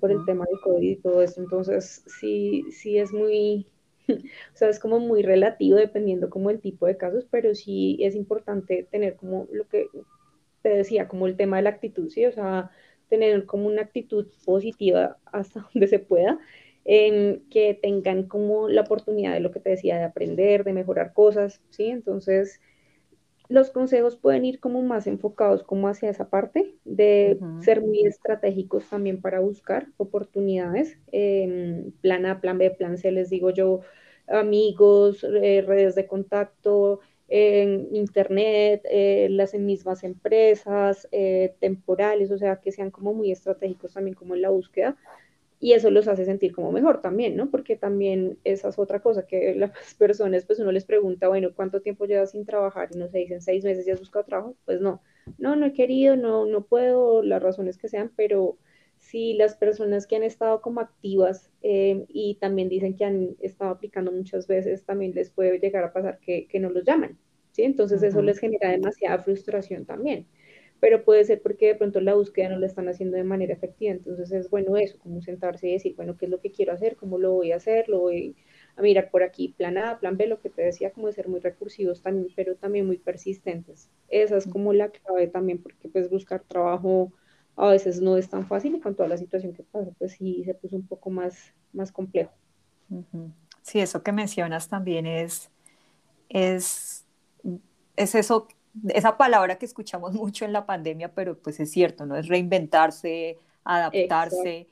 por 0.00 0.10
el 0.10 0.24
tema 0.24 0.44
del 0.46 0.60
COVID 0.60 0.90
y 0.90 0.96
todo 0.96 1.22
esto. 1.22 1.40
Entonces, 1.40 2.04
sí, 2.06 2.64
sí 2.70 2.98
es 2.98 3.12
muy, 3.12 3.66
o 4.08 4.56
sea, 4.56 4.68
es 4.68 4.78
como 4.78 4.98
muy 5.00 5.22
relativo 5.22 5.76
dependiendo 5.76 6.30
como 6.30 6.50
el 6.50 6.60
tipo 6.60 6.86
de 6.86 6.96
casos, 6.96 7.26
pero 7.30 7.54
sí 7.54 7.98
es 8.00 8.14
importante 8.14 8.86
tener 8.90 9.16
como 9.16 9.46
lo 9.52 9.66
que 9.68 9.88
te 10.62 10.70
decía, 10.70 11.08
como 11.08 11.26
el 11.26 11.36
tema 11.36 11.56
de 11.56 11.62
la 11.62 11.70
actitud, 11.70 12.10
sí, 12.10 12.26
o 12.26 12.32
sea, 12.32 12.70
tener 13.08 13.46
como 13.46 13.66
una 13.66 13.82
actitud 13.82 14.26
positiva 14.44 15.18
hasta 15.26 15.66
donde 15.74 15.88
se 15.88 15.98
pueda, 15.98 16.38
en 16.84 17.44
que 17.50 17.78
tengan 17.80 18.24
como 18.24 18.68
la 18.68 18.82
oportunidad 18.82 19.34
de 19.34 19.40
lo 19.40 19.50
que 19.50 19.60
te 19.60 19.70
decía, 19.70 19.98
de 19.98 20.04
aprender, 20.04 20.64
de 20.64 20.72
mejorar 20.72 21.12
cosas, 21.12 21.60
sí, 21.70 21.86
entonces 21.86 22.60
los 23.50 23.70
consejos 23.70 24.16
pueden 24.16 24.44
ir 24.44 24.60
como 24.60 24.80
más 24.80 25.08
enfocados 25.08 25.64
como 25.64 25.88
hacia 25.88 26.08
esa 26.08 26.30
parte 26.30 26.76
de 26.84 27.38
ser 27.60 27.82
muy 27.82 28.06
estratégicos 28.06 28.88
también 28.88 29.20
para 29.20 29.40
buscar 29.40 29.88
oportunidades, 29.96 30.96
em, 31.10 31.90
plan 32.00 32.26
A, 32.26 32.40
plan 32.40 32.58
B, 32.58 32.70
plan 32.70 32.96
C, 32.96 33.10
les 33.10 33.28
digo 33.28 33.50
yo, 33.50 33.80
amigos, 34.28 35.24
eh, 35.24 35.64
redes 35.66 35.96
de 35.96 36.06
contacto, 36.06 37.00
en 37.26 37.88
internet, 37.92 38.82
eh, 38.88 39.26
las 39.30 39.52
mismas 39.54 40.04
empresas, 40.04 41.08
eh, 41.10 41.54
temporales, 41.58 42.30
o 42.30 42.38
sea, 42.38 42.60
que 42.60 42.70
sean 42.70 42.92
como 42.92 43.14
muy 43.14 43.32
estratégicos 43.32 43.94
también 43.94 44.14
como 44.14 44.36
en 44.36 44.42
la 44.42 44.50
búsqueda 44.50 44.96
y 45.60 45.74
eso 45.74 45.90
los 45.90 46.08
hace 46.08 46.24
sentir 46.24 46.54
como 46.54 46.72
mejor 46.72 47.02
también, 47.02 47.36
¿no? 47.36 47.50
Porque 47.50 47.76
también 47.76 48.38
esa 48.44 48.70
es 48.70 48.78
otra 48.78 49.00
cosa 49.00 49.26
que 49.26 49.54
las 49.56 49.94
personas, 49.98 50.46
pues 50.46 50.58
uno 50.58 50.72
les 50.72 50.86
pregunta, 50.86 51.28
bueno, 51.28 51.50
¿cuánto 51.54 51.82
tiempo 51.82 52.06
llevas 52.06 52.32
sin 52.32 52.46
trabajar? 52.46 52.88
Y 52.92 52.98
no 52.98 53.08
se 53.08 53.18
dicen 53.18 53.42
seis 53.42 53.62
meses 53.62 53.86
y 53.86 53.90
has 53.90 54.00
buscado 54.00 54.24
trabajo, 54.24 54.56
pues 54.64 54.80
no, 54.80 55.02
no, 55.38 55.56
no 55.56 55.66
he 55.66 55.72
querido, 55.74 56.16
no, 56.16 56.46
no 56.46 56.64
puedo, 56.64 57.22
las 57.22 57.42
razones 57.42 57.76
que 57.76 57.88
sean, 57.88 58.10
pero 58.16 58.56
si 58.98 59.34
las 59.34 59.54
personas 59.54 60.06
que 60.06 60.16
han 60.16 60.22
estado 60.22 60.62
como 60.62 60.80
activas 60.80 61.50
eh, 61.62 62.04
y 62.08 62.36
también 62.36 62.68
dicen 62.68 62.96
que 62.96 63.04
han 63.04 63.36
estado 63.40 63.70
aplicando 63.70 64.12
muchas 64.12 64.46
veces, 64.46 64.84
también 64.84 65.12
les 65.14 65.30
puede 65.30 65.58
llegar 65.58 65.84
a 65.84 65.92
pasar 65.92 66.18
que, 66.20 66.46
que 66.48 66.58
no 66.60 66.70
los 66.70 66.84
llaman, 66.84 67.18
¿sí? 67.52 67.62
Entonces 67.64 68.02
eso 68.02 68.22
les 68.22 68.38
genera 68.38 68.70
demasiada 68.70 69.18
frustración 69.18 69.84
también 69.84 70.26
pero 70.80 71.04
puede 71.04 71.24
ser 71.24 71.42
porque 71.42 71.68
de 71.68 71.74
pronto 71.74 72.00
la 72.00 72.14
búsqueda 72.14 72.48
no 72.48 72.58
la 72.58 72.66
están 72.66 72.88
haciendo 72.88 73.16
de 73.16 73.24
manera 73.24 73.52
efectiva. 73.52 73.92
Entonces 73.92 74.32
es 74.32 74.48
bueno 74.48 74.76
eso, 74.76 74.98
como 74.98 75.20
sentarse 75.20 75.68
y 75.68 75.72
decir, 75.72 75.94
bueno, 75.94 76.16
¿qué 76.16 76.24
es 76.24 76.30
lo 76.30 76.40
que 76.40 76.50
quiero 76.50 76.72
hacer? 76.72 76.96
¿Cómo 76.96 77.18
lo 77.18 77.32
voy 77.32 77.52
a 77.52 77.56
hacer? 77.56 77.88
Lo 77.88 78.00
voy 78.00 78.34
a 78.76 78.82
mirar 78.82 79.10
por 79.10 79.22
aquí, 79.22 79.54
plan 79.56 79.76
A, 79.76 79.98
plan 80.00 80.16
B, 80.16 80.26
lo 80.26 80.40
que 80.40 80.48
te 80.48 80.62
decía, 80.62 80.90
como 80.90 81.08
de 81.08 81.12
ser 81.12 81.28
muy 81.28 81.40
recursivos 81.40 82.02
también, 82.02 82.28
pero 82.34 82.56
también 82.56 82.86
muy 82.86 82.96
persistentes. 82.96 83.90
Esa 84.08 84.38
es 84.38 84.46
como 84.46 84.72
la 84.72 84.88
clave 84.88 85.28
también, 85.28 85.62
porque 85.62 85.88
pues 85.88 86.08
buscar 86.08 86.42
trabajo 86.48 87.12
a 87.56 87.68
veces 87.68 88.00
no 88.00 88.16
es 88.16 88.30
tan 88.30 88.46
fácil 88.46 88.74
y 88.74 88.80
con 88.80 88.94
toda 88.94 89.08
la 89.08 89.18
situación 89.18 89.52
que 89.52 89.62
pasa, 89.62 89.90
pues 89.98 90.12
sí 90.12 90.42
se 90.44 90.54
puso 90.54 90.76
un 90.76 90.86
poco 90.86 91.10
más, 91.10 91.52
más 91.74 91.92
complejo. 91.92 92.32
Sí, 93.62 93.80
eso 93.80 94.02
que 94.02 94.12
mencionas 94.12 94.68
también 94.68 95.06
es, 95.06 95.50
es, 96.30 97.04
es 97.96 98.14
eso 98.14 98.48
esa 98.88 99.16
palabra 99.16 99.58
que 99.58 99.66
escuchamos 99.66 100.12
mucho 100.14 100.44
en 100.44 100.52
la 100.52 100.66
pandemia, 100.66 101.12
pero 101.14 101.38
pues 101.38 101.60
es 101.60 101.70
cierto, 101.70 102.06
¿no? 102.06 102.16
Es 102.16 102.28
reinventarse, 102.28 103.38
adaptarse. 103.64 104.68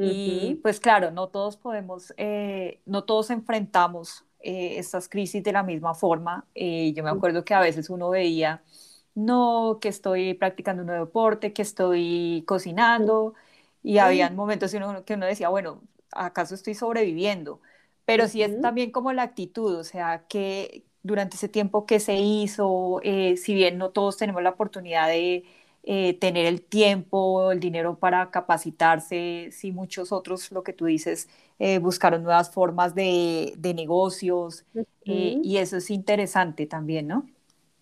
Y 0.00 0.54
pues 0.62 0.78
claro, 0.78 1.10
no 1.10 1.26
todos 1.28 1.56
podemos, 1.56 2.14
eh, 2.16 2.80
no 2.86 3.02
todos 3.02 3.30
enfrentamos 3.30 4.24
eh, 4.40 4.78
estas 4.78 5.08
crisis 5.08 5.42
de 5.42 5.50
la 5.50 5.64
misma 5.64 5.92
forma. 5.94 6.46
Eh, 6.54 6.92
yo 6.94 7.02
me 7.02 7.10
acuerdo 7.10 7.44
que 7.44 7.52
a 7.52 7.60
veces 7.60 7.90
uno 7.90 8.08
veía, 8.10 8.62
no, 9.16 9.78
que 9.80 9.88
estoy 9.88 10.34
practicando 10.34 10.82
un 10.82 10.86
nuevo 10.86 11.06
deporte, 11.06 11.52
que 11.52 11.62
estoy 11.62 12.44
cocinando, 12.46 13.34
y 13.82 13.98
había 13.98 14.30
momentos 14.30 14.72
en 14.74 14.84
uno, 14.84 15.04
que 15.04 15.14
uno 15.14 15.26
decía, 15.26 15.48
bueno, 15.48 15.82
¿acaso 16.12 16.54
estoy 16.54 16.74
sobreviviendo? 16.74 17.60
Pero 18.04 18.28
sí 18.28 18.42
es 18.42 18.60
también 18.60 18.90
como 18.90 19.12
la 19.12 19.22
actitud, 19.22 19.74
o 19.76 19.84
sea, 19.84 20.24
que, 20.28 20.84
durante 21.02 21.36
ese 21.36 21.48
tiempo 21.48 21.86
que 21.86 22.00
se 22.00 22.16
hizo, 22.16 23.00
eh, 23.02 23.36
si 23.36 23.54
bien 23.54 23.78
no 23.78 23.90
todos 23.90 24.16
tenemos 24.16 24.42
la 24.42 24.50
oportunidad 24.50 25.08
de 25.08 25.44
eh, 25.84 26.14
tener 26.18 26.46
el 26.46 26.62
tiempo, 26.62 27.52
el 27.52 27.60
dinero 27.60 27.98
para 27.98 28.30
capacitarse, 28.30 29.48
sí 29.52 29.72
muchos 29.72 30.12
otros, 30.12 30.50
lo 30.52 30.62
que 30.62 30.72
tú 30.72 30.86
dices, 30.86 31.28
eh, 31.58 31.78
buscaron 31.78 32.22
nuevas 32.22 32.50
formas 32.52 32.94
de, 32.94 33.54
de 33.56 33.74
negocios 33.74 34.64
y 35.04 35.56
eso 35.56 35.78
es 35.78 35.90
interesante 35.90 36.66
también, 36.66 37.06
¿no? 37.08 37.26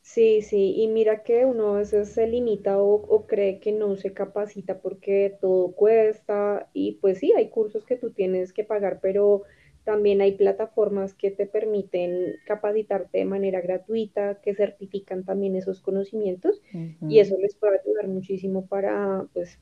Sí, 0.03 0.41
sí, 0.43 0.75
y 0.77 0.87
mira 0.89 1.23
que 1.25 1.45
uno 1.45 1.75
a 1.75 1.79
veces 1.79 2.11
se 2.13 2.27
limita 2.29 2.79
o, 2.79 2.95
o, 2.95 3.27
cree 3.27 3.59
que 3.61 3.73
no 3.73 3.97
se 3.97 4.13
capacita 4.15 4.81
porque 4.81 5.37
todo 5.41 5.73
cuesta 5.75 6.71
y 6.73 6.93
pues 7.01 7.19
sí, 7.19 7.33
hay 7.37 7.51
cursos 7.51 7.85
que 7.85 7.97
tú 7.97 8.13
tienes 8.13 8.53
que 8.53 8.63
pagar, 8.65 9.01
pero 9.03 9.43
también 9.87 10.20
hay 10.20 10.33
plataformas 10.33 11.14
que 11.14 11.31
te 11.31 11.46
permiten 11.46 12.35
capacitarte 12.44 13.18
de 13.18 13.25
manera 13.25 13.61
gratuita, 13.61 14.40
que 14.42 14.53
certifican 14.53 15.25
también 15.25 15.55
esos 15.55 15.81
conocimientos 15.81 16.61
y 17.09 17.20
eso 17.20 17.38
les 17.38 17.55
puede 17.55 17.79
ayudar 17.79 18.09
muchísimo 18.09 18.66
para, 18.66 19.29
pues, 19.33 19.61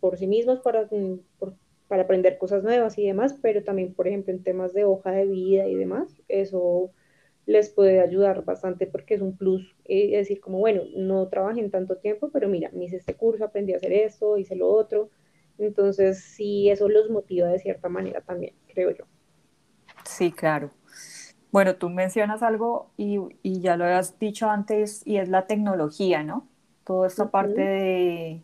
por 0.00 0.16
sí 0.16 0.26
mismos, 0.26 0.58
para, 0.58 0.88
mm, 0.90 1.20
para 1.86 2.02
aprender 2.02 2.36
cosas 2.36 2.64
nuevas 2.64 2.98
y 2.98 3.06
demás, 3.06 3.38
pero 3.40 3.62
también, 3.62 3.94
por 3.94 4.08
ejemplo, 4.08 4.32
en 4.34 4.42
temas 4.42 4.72
de 4.72 4.84
hoja 4.84 5.12
de 5.12 5.26
vida 5.26 5.68
y 5.68 5.76
demás, 5.76 6.20
eso 6.26 6.90
les 7.46 7.70
puede 7.70 8.00
ayudar 8.00 8.44
bastante 8.44 8.88
porque 8.88 9.14
es 9.14 9.20
un 9.20 9.36
plus, 9.36 9.76
es 9.84 10.10
decir, 10.10 10.40
como, 10.40 10.58
bueno, 10.58 10.82
no 10.96 11.28
trabajé 11.28 11.60
en 11.60 11.70
tanto 11.70 11.96
tiempo, 11.98 12.30
pero 12.32 12.48
mira, 12.48 12.70
me 12.72 12.86
hice 12.86 12.96
este 12.96 13.14
curso, 13.14 13.44
aprendí 13.44 13.72
a 13.72 13.76
hacer 13.76 13.92
esto, 13.92 14.36
hice 14.36 14.56
lo 14.56 14.68
otro, 14.68 15.10
entonces 15.58 16.18
sí, 16.24 16.70
eso 16.70 16.88
los 16.88 17.08
motiva 17.08 17.46
de 17.46 17.60
cierta 17.60 17.88
manera 17.88 18.20
también, 18.20 18.54
creo 18.66 18.90
yo. 18.90 19.04
Sí, 20.20 20.32
claro. 20.32 20.70
Bueno, 21.50 21.76
tú 21.76 21.88
mencionas 21.88 22.42
algo 22.42 22.90
y, 22.98 23.18
ya 23.42 23.78
lo 23.78 23.86
has 23.86 24.18
dicho 24.18 24.50
antes 24.50 25.00
y 25.06 25.16
es 25.16 25.30
la 25.30 25.46
tecnología, 25.46 26.22
¿no? 26.22 26.46
Toda 26.84 27.06
esta 27.06 27.30
parte 27.30 27.62
de, 27.62 28.42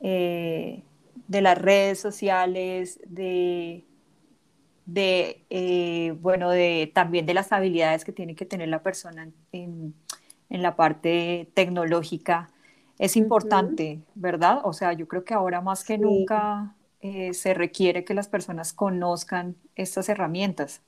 eh, 0.00 0.82
de 1.28 1.40
las 1.42 1.58
redes 1.58 2.00
sociales, 2.00 2.98
de, 3.06 3.84
de 4.86 5.44
eh, 5.48 6.16
bueno, 6.20 6.50
de, 6.50 6.90
también 6.92 7.24
de 7.24 7.34
las 7.34 7.52
habilidades 7.52 8.04
que 8.04 8.10
tiene 8.10 8.34
que 8.34 8.46
tener 8.46 8.66
la 8.66 8.82
persona 8.82 9.28
en, 9.52 9.94
la 10.48 10.74
parte 10.74 11.48
tecnológica. 11.54 12.50
Es 12.98 13.16
importante, 13.16 14.00
¿verdad? 14.16 14.62
O 14.64 14.72
sea, 14.72 14.92
yo 14.92 15.06
creo 15.06 15.22
que 15.24 15.34
ahora 15.34 15.60
más 15.60 15.84
que 15.84 15.98
nunca 15.98 16.74
eh, 17.00 17.32
se 17.32 17.54
requiere 17.54 18.02
que 18.02 18.14
las 18.14 18.26
personas 18.26 18.72
conozcan 18.72 19.54
estas 19.76 20.08
herramientas. 20.08 20.82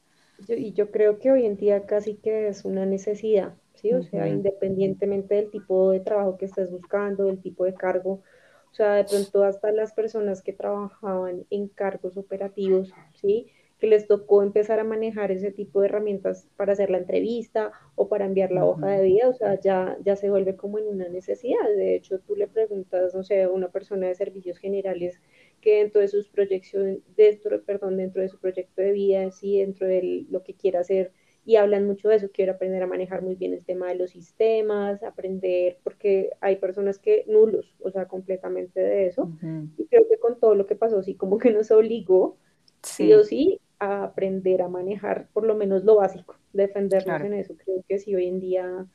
Y 0.46 0.72
yo 0.72 0.90
creo 0.90 1.18
que 1.18 1.30
hoy 1.32 1.46
en 1.46 1.56
día 1.56 1.86
casi 1.86 2.14
que 2.16 2.48
es 2.48 2.64
una 2.64 2.86
necesidad, 2.86 3.54
¿sí? 3.74 3.92
O 3.92 4.02
sea, 4.02 4.28
independientemente 4.28 5.34
del 5.34 5.50
tipo 5.50 5.90
de 5.90 6.00
trabajo 6.00 6.38
que 6.38 6.46
estés 6.46 6.70
buscando, 6.70 7.24
del 7.24 7.40
tipo 7.40 7.64
de 7.64 7.74
cargo, 7.74 8.22
o 8.70 8.74
sea, 8.74 8.94
de 8.94 9.04
pronto 9.04 9.44
hasta 9.44 9.72
las 9.72 9.92
personas 9.92 10.42
que 10.42 10.52
trabajaban 10.52 11.46
en 11.50 11.68
cargos 11.68 12.16
operativos, 12.16 12.92
¿sí? 13.14 13.50
que 13.78 13.86
les 13.86 14.06
tocó 14.06 14.42
empezar 14.42 14.80
a 14.80 14.84
manejar 14.84 15.30
ese 15.30 15.52
tipo 15.52 15.80
de 15.80 15.86
herramientas 15.86 16.48
para 16.56 16.72
hacer 16.72 16.90
la 16.90 16.98
entrevista 16.98 17.72
o 17.94 18.08
para 18.08 18.26
enviar 18.26 18.50
la 18.50 18.64
hoja 18.64 18.88
de 18.88 19.04
vida, 19.04 19.28
o 19.28 19.32
sea, 19.32 19.58
ya, 19.60 19.96
ya 20.04 20.16
se 20.16 20.30
vuelve 20.30 20.56
como 20.56 20.78
en 20.78 20.88
una 20.88 21.08
necesidad. 21.08 21.64
De 21.76 21.94
hecho, 21.94 22.18
tú 22.18 22.34
le 22.34 22.48
preguntas, 22.48 23.14
no 23.14 23.22
sé, 23.22 23.42
a 23.42 23.50
una 23.50 23.68
persona 23.68 24.08
de 24.08 24.16
servicios 24.16 24.58
generales 24.58 25.20
que 25.60 25.78
dentro 25.78 26.00
de 26.00 26.08
sus 26.08 26.28
proyecciones, 26.28 26.98
dentro, 27.16 27.62
perdón, 27.62 27.96
dentro 27.96 28.22
de 28.22 28.28
su 28.28 28.38
proyecto 28.38 28.82
de 28.82 28.92
vida, 28.92 29.30
sí, 29.30 29.58
dentro 29.58 29.86
de 29.86 30.26
lo 30.30 30.42
que 30.42 30.54
quiera 30.54 30.80
hacer, 30.80 31.12
y 31.44 31.56
hablan 31.56 31.86
mucho 31.86 32.08
de 32.08 32.16
eso, 32.16 32.30
quiero 32.32 32.52
aprender 32.52 32.82
a 32.82 32.86
manejar 32.86 33.22
muy 33.22 33.34
bien 33.34 33.54
el 33.54 33.64
tema 33.64 33.88
de 33.88 33.94
los 33.94 34.10
sistemas, 34.10 35.02
aprender, 35.02 35.78
porque 35.82 36.30
hay 36.40 36.56
personas 36.56 36.98
que 36.98 37.24
nulos, 37.26 37.74
o 37.80 37.90
sea, 37.90 38.06
completamente 38.06 38.80
de 38.80 39.06
eso, 39.06 39.30
y 39.78 39.86
creo 39.86 40.06
que 40.08 40.18
con 40.18 40.38
todo 40.38 40.54
lo 40.54 40.66
que 40.66 40.76
pasó, 40.76 41.02
sí, 41.02 41.14
como 41.14 41.38
que 41.38 41.50
nos 41.50 41.70
obligó, 41.70 42.36
sí, 42.82 43.12
o 43.14 43.24
sí, 43.24 43.60
a 43.78 44.04
aprender 44.04 44.62
a 44.62 44.68
manejar 44.68 45.28
por 45.32 45.44
lo 45.44 45.54
menos 45.54 45.84
lo 45.84 45.96
básico, 45.96 46.36
defendernos 46.52 47.20
en 47.22 47.34
eso. 47.34 47.54
Creo 47.56 47.84
que 47.88 47.98
sí, 47.98 48.14
hoy 48.14 48.26
en 48.26 48.40
día 48.40 48.86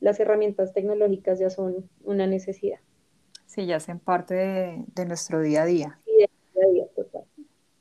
las 0.00 0.20
herramientas 0.20 0.72
tecnológicas 0.72 1.38
ya 1.38 1.50
son 1.50 1.88
una 2.02 2.26
necesidad. 2.26 2.78
Sí, 3.46 3.66
ya 3.66 3.76
hacen 3.76 4.00
parte 4.00 4.34
de, 4.34 5.06
nuestro 5.06 5.40
día 5.40 5.62
a 5.62 5.66
día. 5.66 6.00
Sí, 6.64 6.72
día 6.72 6.84
a 6.84 6.88
total. 6.88 7.24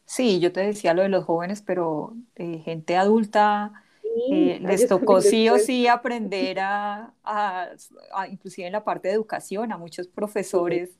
Sí, 0.06 0.39
yo 0.39 0.52
te 0.52 0.62
decía 0.62 0.93
lo 0.93 1.02
de 1.02 1.10
los 1.10 1.26
jóvenes, 1.26 1.62
pero 1.62 2.13
eh, 2.36 2.60
gente 2.60 2.96
adulta, 2.98 3.84
eh, 4.32 4.60
les 4.62 4.88
tocó 4.88 5.22
sí 5.22 5.50
o 5.50 5.58
sí 5.58 5.88
aprender 5.88 6.60
a, 6.60 7.13
a, 7.24 7.69
inclusive 8.30 8.67
en 8.67 8.74
la 8.74 8.84
parte 8.84 9.08
de 9.08 9.15
educación, 9.15 9.72
a 9.72 9.78
muchos 9.78 10.08
profesores 10.08 10.98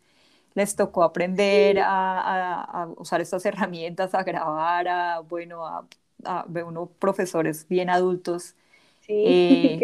les 0.56 0.76
tocó 0.76 1.04
aprender 1.04 1.80
a, 1.80 2.88
usar 2.98 3.22
estas 3.22 3.46
herramientas, 3.46 4.14
a 4.14 4.24
grabar, 4.24 4.88
a, 4.88 5.20
bueno, 5.20 5.66
a, 5.66 5.88
a 6.26 6.46
unos 6.66 6.90
profesores 7.00 7.68
bien 7.68 7.90
adultos 7.90 8.56
eh, 9.08 9.80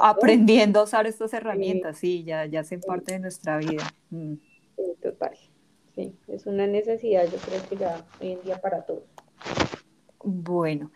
aprendiendo 0.00 0.80
a 0.80 0.84
usar 0.84 1.06
estas 1.06 1.32
herramientas, 1.32 1.98
sí, 1.98 2.24
ya, 2.24 2.46
ya 2.46 2.60
hacen 2.60 2.80
parte 2.80 3.12
de 3.12 3.20
nuestra 3.20 3.58
vida. 3.58 3.84
Mm. 4.10 4.34
total, 5.02 5.36
sí, 5.94 6.14
es 6.28 6.46
una 6.46 6.66
necesidad, 6.66 7.24
yo 7.24 7.38
creo 7.38 7.68
que 7.68 7.76
ya 7.76 8.04
hoy 8.20 8.32
en 8.32 8.42
día 8.42 8.60
para 8.60 8.82
todos. 8.82 9.04
Bueno, 10.22 10.90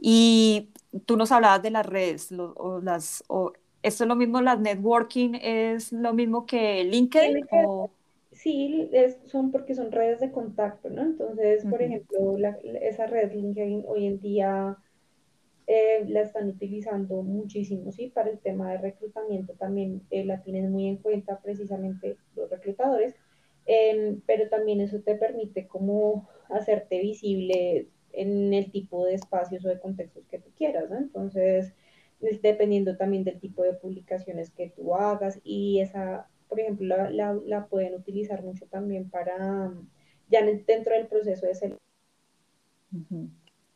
y 0.00 0.70
tú 1.06 1.16
nos 1.16 1.32
hablabas 1.32 1.62
de 1.62 1.70
las 1.70 1.86
redes, 1.86 2.32
o 2.32 2.80
las, 2.80 3.24
o, 3.28 3.52
¿esto 3.82 4.04
es 4.04 4.08
lo 4.08 4.16
mismo, 4.16 4.40
las 4.40 4.60
networking 4.60 5.34
es 5.34 5.92
lo 5.92 6.12
mismo 6.14 6.46
que 6.46 6.84
LinkedIn? 6.84 7.46
O... 7.66 7.90
Sí, 8.32 8.90
son 9.26 9.50
porque 9.50 9.74
son 9.74 9.90
redes 9.90 10.20
de 10.20 10.30
contacto, 10.30 10.90
¿no? 10.90 11.02
Entonces, 11.02 11.64
por 11.64 11.82
ejemplo, 11.82 12.36
esa 12.80 13.06
red 13.06 13.32
LinkedIn 13.32 13.84
hoy 13.88 14.06
en 14.06 14.20
día 14.20 14.76
eh, 15.66 16.04
la 16.08 16.20
están 16.20 16.48
utilizando 16.48 17.22
muchísimo, 17.22 17.90
¿sí? 17.90 18.08
Para 18.08 18.30
el 18.30 18.38
tema 18.38 18.70
de 18.70 18.78
reclutamiento 18.78 19.54
también 19.54 20.02
eh, 20.10 20.24
la 20.24 20.40
tienen 20.42 20.70
muy 20.70 20.86
en 20.86 20.98
cuenta 20.98 21.40
precisamente 21.40 22.16
los 22.36 22.48
reclutadores, 22.48 23.16
em, 23.68 24.20
pero 24.26 24.48
también 24.48 24.80
eso 24.80 25.00
te 25.00 25.14
permite 25.14 25.68
como 25.68 26.28
hacerte 26.50 27.00
visible 27.00 27.88
en 28.12 28.52
el 28.52 28.72
tipo 28.72 29.06
de 29.06 29.14
espacios 29.14 29.64
o 29.64 29.68
de 29.68 29.78
contextos 29.78 30.26
que 30.26 30.40
tú 30.40 30.50
quieras, 30.56 30.90
¿no? 30.90 30.98
Entonces, 30.98 31.72
dependiendo 32.42 32.96
también 32.96 33.22
del 33.22 33.38
tipo 33.38 33.62
de 33.62 33.74
publicaciones 33.74 34.50
que 34.50 34.70
tú 34.70 34.96
hagas 34.96 35.40
y 35.44 35.80
esa 35.80 36.28
por 36.48 36.58
ejemplo, 36.60 36.86
la, 36.86 37.34
la, 37.34 37.66
pueden 37.66 37.94
utilizar 37.94 38.42
mucho 38.42 38.66
también 38.66 39.10
para, 39.10 39.72
ya 40.28 40.42
dentro 40.44 40.94
del 40.94 41.06
proceso 41.06 41.46
de 41.46 41.54
selección, 41.54 41.80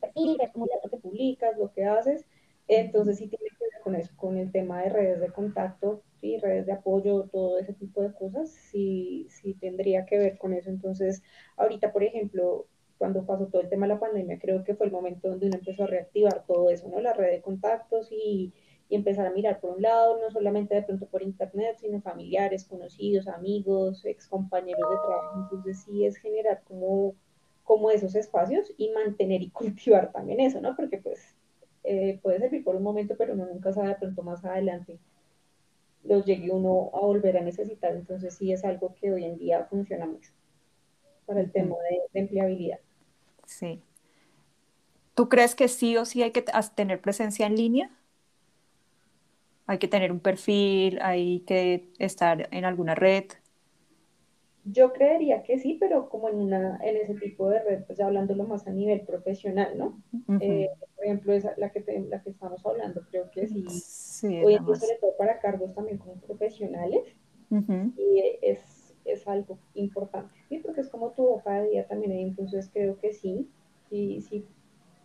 es 0.03 0.53
como 0.53 0.67
lo 0.67 0.91
que 0.91 0.97
publicas, 0.97 1.59
lo 1.59 1.73
que 1.73 1.85
haces. 1.85 2.25
Entonces 2.69 3.19
sí 3.19 3.29
tiene 3.29 3.49
que 3.59 3.65
ver 3.65 3.83
con 3.83 3.95
eso, 3.95 4.13
con 4.17 4.39
el 4.39 4.51
tema 4.51 4.83
de 4.83 4.89
redes 4.89 5.21
de 5.21 5.29
contacto 5.29 6.03
y 6.23 6.39
redes 6.39 6.67
de 6.67 6.73
apoyo, 6.73 7.25
todo 7.33 7.59
ese 7.59 7.75
tipo 7.75 8.01
de 8.01 8.13
cosas, 8.15 8.51
sí, 8.51 9.27
sí 9.29 9.55
tendría 9.55 10.07
que 10.07 10.19
ver 10.19 10.39
con 10.39 10.55
eso. 10.55 10.71
Entonces, 10.71 11.23
ahorita, 11.57 11.93
por 11.93 12.05
ejemplo, 12.05 12.67
cuando 12.97 13.27
pasó 13.27 13.49
todo 13.49 13.61
el 13.61 13.69
tema 13.69 13.87
de 13.87 13.95
la 13.95 14.01
pandemia, 14.01 14.39
creo 14.39 14.63
que 14.63 14.77
fue 14.77 14.87
el 14.87 14.93
momento 14.93 15.29
donde 15.29 15.47
uno 15.49 15.57
empezó 15.57 15.85
a 15.85 15.89
reactivar 15.89 16.45
todo 16.47 16.71
eso, 16.71 16.89
¿no? 16.89 17.01
La 17.01 17.13
red 17.13 17.31
de 17.33 17.43
contactos 17.43 18.13
y, 18.13 18.53
y 18.89 18.95
empezar 18.95 19.27
a 19.27 19.33
mirar 19.33 19.61
por 19.61 19.71
un 19.71 19.83
lado, 19.83 20.21
no 20.21 20.31
solamente 20.31 20.77
de 20.77 20.83
pronto 20.83 21.07
por 21.07 21.23
internet, 21.23 21.79
sino 21.81 22.01
familiares, 22.01 22.65
conocidos, 22.65 23.27
amigos, 23.27 24.05
ex 24.05 24.29
compañeros 24.29 24.89
de 24.89 24.97
trabajo. 25.05 25.41
Entonces 25.43 25.83
sí 25.85 26.05
es 26.07 26.17
generar 26.19 26.63
como, 26.63 27.17
como 27.65 27.91
esos 27.91 28.15
espacios 28.15 28.73
y 28.77 28.91
mantener 28.91 29.43
y 29.43 29.51
cultivar 29.51 30.13
también 30.13 30.39
eso, 30.39 30.61
¿no? 30.61 30.77
Porque 30.77 30.99
pues 30.99 31.35
eh, 31.83 32.21
puede 32.23 32.39
servir 32.39 32.63
por 32.63 32.77
un 32.77 32.85
momento, 32.85 33.17
pero 33.19 33.35
uno 33.35 33.47
nunca 33.47 33.73
sabe 33.73 33.89
de 33.89 33.97
pronto 33.97 34.23
más 34.23 34.45
adelante 34.45 35.01
los 36.05 36.25
llegue 36.25 36.51
uno 36.51 36.91
a 36.95 37.01
volver 37.01 37.37
a 37.37 37.43
necesitar. 37.43 37.95
Entonces 37.95 38.35
sí 38.35 38.53
es 38.53 38.65
algo 38.65 38.95
que 39.01 39.13
hoy 39.13 39.25
en 39.25 39.39
día 39.39 39.65
funciona 39.65 40.07
mucho 40.07 40.31
para 41.27 41.41
el 41.41 41.51
tema 41.51 41.77
de, 41.89 42.21
empleabilidad. 42.21 42.81
Sí. 43.47 43.81
¿Tú 45.15 45.29
crees 45.29 45.55
que 45.55 45.69
sí 45.69 45.97
o 45.97 46.05
sí 46.05 46.23
hay 46.23 46.31
que 46.31 46.45
tener 46.75 47.01
presencia 47.01 47.47
en 47.47 47.57
línea? 47.57 47.91
Hay 49.67 49.79
que 49.79 49.89
tener 49.89 50.11
un 50.11 50.21
perfil, 50.21 50.99
hay 51.03 51.41
que 51.41 51.89
estar 51.99 52.49
en 52.51 52.65
alguna 52.65 52.95
red. 52.95 53.25
Yo 54.65 54.93
creería 54.93 55.43
que 55.43 55.59
sí, 55.59 55.77
pero 55.81 56.09
como 56.09 56.29
en 56.29 56.37
una, 56.37 56.79
en 56.83 56.97
ese 56.97 57.15
tipo 57.15 57.49
de 57.49 57.61
red, 57.63 57.85
pues 57.85 57.99
ya 57.99 58.07
hablándolo 58.07 58.45
más 58.45 58.67
a 58.67 58.71
nivel 58.71 59.01
profesional, 59.01 59.77
¿no? 59.77 60.01
Eh, 60.41 60.69
por 61.03 61.09
ejemplo, 61.09 61.33
esa, 61.33 61.53
la 61.57 61.71
que 61.71 61.83
la 62.09 62.23
que 62.23 62.31
estamos 62.31 62.65
hablando, 62.65 63.03
creo 63.11 63.29
que 63.33 63.49
sí. 63.49 63.65
sí 63.69 64.41
Hoy 64.45 64.55
en 64.55 64.65
día, 64.65 64.77
sobre 64.77 64.99
todo 65.01 65.17
para 65.19 65.41
cargos 65.41 65.75
también 65.75 65.99
como 65.99 66.15
profesionales, 66.15 67.03
y 67.51 68.39
es, 68.41 68.95
es, 69.05 69.27
algo 69.27 69.59
importante, 69.75 70.33
¿sí? 70.49 70.59
Porque 70.59 70.81
es 70.81 70.89
como 70.89 71.11
tu 71.11 71.27
hoja 71.27 71.61
de 71.61 71.71
día 71.71 71.89
también, 71.89 72.13
entonces 72.13 72.71
creo 72.73 73.01
que 73.01 73.13
sí, 73.13 73.51
sí, 73.91 74.23
sí. 74.23 74.47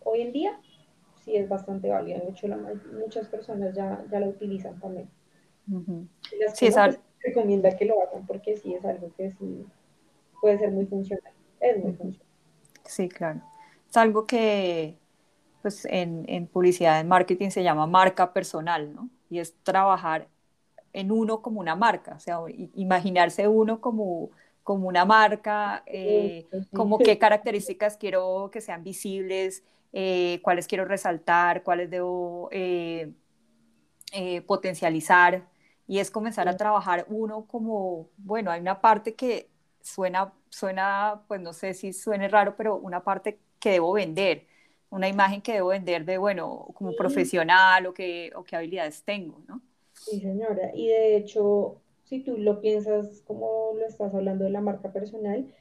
Hoy 0.04 0.20
en 0.20 0.32
día 0.32 0.60
sí 1.24 1.34
es 1.34 1.48
bastante 1.48 1.88
válida, 1.88 2.20
de 2.20 2.30
hecho 2.30 2.46
muchas 2.96 3.26
personas 3.26 3.74
ya, 3.74 4.06
ya 4.08 4.20
la 4.20 4.28
utilizan 4.28 4.78
también. 4.78 5.10
sí, 6.54 6.66
es 6.66 6.76
algo 6.76 7.02
recomienda 7.20 7.76
que 7.76 7.86
lo 7.86 8.00
hagan 8.00 8.24
porque 8.24 8.56
sí 8.56 8.72
es 8.72 8.84
algo 8.84 9.12
que 9.16 9.32
sí 9.32 9.66
puede 10.40 10.58
ser 10.58 10.70
muy 10.70 10.86
funcional. 10.86 11.32
Es 11.58 11.76
muy 11.82 11.92
funcional. 11.92 12.28
Sí, 12.84 13.08
claro. 13.08 13.42
Es 13.90 13.96
algo 13.96 14.26
que 14.26 14.96
pues 15.62 15.84
en, 15.86 16.24
en 16.28 16.46
publicidad, 16.46 17.00
en 17.00 17.08
marketing 17.08 17.50
se 17.50 17.62
llama 17.62 17.86
marca 17.86 18.32
personal, 18.32 18.94
¿no? 18.94 19.08
Y 19.30 19.38
es 19.40 19.54
trabajar 19.62 20.28
en 20.92 21.10
uno 21.12 21.42
como 21.42 21.60
una 21.60 21.76
marca, 21.76 22.14
o 22.16 22.20
sea, 22.20 22.38
imaginarse 22.74 23.46
uno 23.46 23.80
como, 23.80 24.30
como 24.62 24.88
una 24.88 25.04
marca, 25.04 25.82
eh, 25.86 26.46
como 26.72 26.98
qué 26.98 27.18
características 27.18 27.96
quiero 27.96 28.50
que 28.52 28.60
sean 28.60 28.82
visibles, 28.84 29.62
eh, 29.92 30.40
cuáles 30.42 30.66
quiero 30.66 30.84
resaltar, 30.84 31.62
cuáles 31.62 31.90
debo 31.90 32.48
eh, 32.52 33.12
potencializar. 34.46 35.46
Y 35.86 36.00
es 36.00 36.10
comenzar 36.10 36.48
a 36.48 36.56
trabajar 36.56 37.06
uno 37.08 37.46
como, 37.46 38.08
bueno, 38.18 38.50
hay 38.50 38.60
una 38.60 38.80
parte 38.80 39.14
que 39.14 39.48
suena, 39.80 40.32
suena, 40.50 41.22
pues 41.28 41.40
no 41.40 41.52
sé 41.52 41.72
si 41.72 41.92
suene 41.92 42.28
raro, 42.28 42.56
pero 42.56 42.76
una 42.76 43.02
parte 43.02 43.38
que 43.58 43.70
debo 43.70 43.92
vender, 43.92 44.46
una 44.90 45.08
imagen 45.08 45.42
que 45.42 45.54
debo 45.54 45.68
vender 45.68 46.04
de, 46.04 46.18
bueno, 46.18 46.68
como 46.74 46.94
profesional 46.94 47.86
o 47.86 47.94
qué, 47.94 48.32
o 48.34 48.44
qué 48.44 48.56
habilidades 48.56 49.02
tengo, 49.04 49.42
¿no? 49.46 49.62
Sí, 49.92 50.20
señora. 50.20 50.70
Y 50.74 50.88
de 50.88 51.16
hecho, 51.16 51.80
si 52.04 52.20
tú 52.20 52.36
lo 52.38 52.60
piensas 52.60 53.22
como 53.26 53.72
lo 53.76 53.86
estás 53.86 54.14
hablando 54.14 54.44
de 54.44 54.50
la 54.50 54.60
marca 54.60 54.92
personal, 54.92 55.52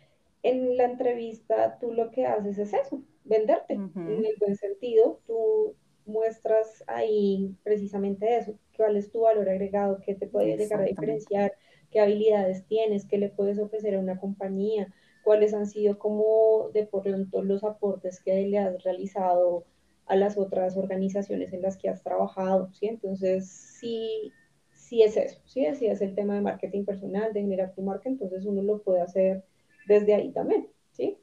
en 0.43 0.77
la 0.77 0.85
entrevista 0.85 1.77
tú 1.79 1.93
lo 1.93 2.11
que 2.11 2.25
haces 2.25 2.57
es 2.57 2.73
eso, 2.73 3.01
venderte, 3.23 3.73
en 4.05 4.25
el 4.25 4.35
buen 4.39 4.55
sentido, 4.55 5.19
tú 5.27 5.75
muestras 6.05 6.83
ahí 6.87 7.55
precisamente 7.63 8.37
eso, 8.37 8.57
cuál 8.77 8.95
es 8.95 9.11
tu 9.11 9.21
valor 9.21 9.49
agregado, 9.49 9.99
qué 10.05 10.15
te 10.15 10.27
puede 10.27 10.55
llegar 10.55 10.81
a 10.81 10.85
diferenciar, 10.85 11.53
qué 11.91 11.99
habilidades 11.99 12.65
tienes, 12.67 13.05
qué 13.05 13.17
le 13.17 13.29
puedes 13.29 13.59
ofrecer 13.59 13.95
a 13.95 13.99
una 13.99 14.19
compañía, 14.19 14.93
cuáles 15.27 15.53
han 15.53 15.67
sido 15.67 15.99
como 15.99 16.69
de 16.73 16.85
pronto 16.85 17.43
los 17.43 17.61
aportes 17.65 18.21
que 18.21 18.47
le 18.47 18.59
has 18.59 18.81
realizado 18.81 19.65
a 20.05 20.15
las 20.15 20.37
otras 20.37 20.77
organizaciones 20.77 21.51
en 21.51 21.61
las 21.61 21.75
que 21.75 21.89
has 21.89 22.01
trabajado, 22.01 22.71
¿sí? 22.71 22.87
Entonces, 22.87 23.45
sí, 23.49 24.31
sí 24.71 25.03
es 25.03 25.17
eso, 25.17 25.41
¿sí? 25.43 25.65
Sí 25.75 25.87
es 25.87 25.99
el 25.99 26.15
tema 26.15 26.35
de 26.35 26.39
marketing 26.39 26.85
personal, 26.85 27.33
de 27.33 27.41
generar 27.41 27.73
tu 27.73 27.81
marca, 27.81 28.07
entonces 28.07 28.45
uno 28.45 28.61
lo 28.61 28.81
puede 28.81 29.01
hacer 29.01 29.43
desde 29.85 30.15
ahí 30.15 30.31
también, 30.31 30.69
¿sí? 30.93 31.17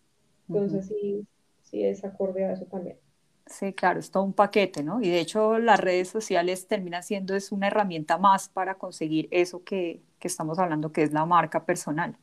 Entonces, 0.51 0.87
sí, 0.89 1.27
sí 1.63 1.83
es 1.83 2.05
acorde 2.05 2.45
a 2.45 2.53
eso 2.53 2.67
también. 2.67 2.99
Sí, 3.47 3.73
claro, 3.73 4.01
es 4.01 4.11
todo 4.11 4.25
un 4.25 4.35
paquete, 4.35 4.83
¿no? 4.83 5.01
Y 5.01 5.09
de 5.09 5.21
hecho 5.21 5.59
las 5.59 5.81
redes 5.81 6.11
sociales 6.11 6.69
terminan 6.69 7.03
siendo 7.03 7.35
es 7.35 7.53
una 7.53 7.69
herramienta 7.69 8.19
más 8.19 8.51
para 8.51 8.75
conseguir 8.75 9.29
eso 9.31 9.65
que, 9.65 10.03
estamos 10.21 10.59
hablando, 10.59 10.93
que 10.93 11.03
es 11.03 11.13
la 11.13 11.25
marca 11.25 11.65
personal. 11.65 12.17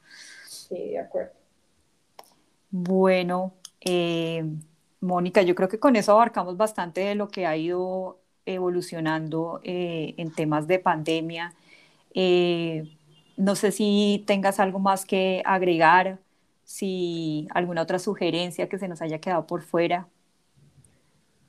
Sí, 0.47 0.89
de 0.89 0.99
acuerdo. 0.99 1.40
Bueno, 2.71 3.53
eh, 3.81 4.45
Mónica, 5.01 5.41
yo 5.41 5.55
creo 5.55 5.67
que 5.67 5.79
con 5.79 5.95
eso 5.97 6.13
abarcamos 6.13 6.55
bastante 6.57 7.01
de 7.01 7.15
lo 7.15 7.27
que 7.27 7.45
ha 7.45 7.57
ido 7.57 8.19
evolucionando 8.45 9.59
eh, 9.63 10.15
en 10.17 10.33
temas 10.33 10.67
de 10.67 10.79
pandemia. 10.79 11.53
Eh, 12.13 12.97
no 13.37 13.55
sé 13.55 13.71
si 13.71 14.23
tengas 14.25 14.59
algo 14.59 14.79
más 14.79 15.05
que 15.05 15.41
agregar, 15.45 16.19
si 16.63 17.47
alguna 17.51 17.81
otra 17.81 17.99
sugerencia 17.99 18.69
que 18.69 18.77
se 18.77 18.87
nos 18.87 19.01
haya 19.01 19.19
quedado 19.19 19.45
por 19.47 19.63
fuera. 19.63 20.07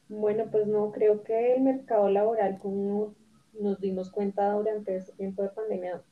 Bueno, 0.09 0.45
pues 0.51 0.67
no, 0.67 0.91
creo 0.91 1.23
que 1.23 1.55
el 1.55 1.63
mercado 1.63 2.09
laboral, 2.09 2.59
como 2.59 3.15
nos 3.59 3.81
dimos 3.81 4.11
cuenta 4.11 4.53
durante 4.53 4.97
este 4.97 5.13
tiempo 5.13 5.43
de 5.43 5.49
pandemia, 5.51 6.03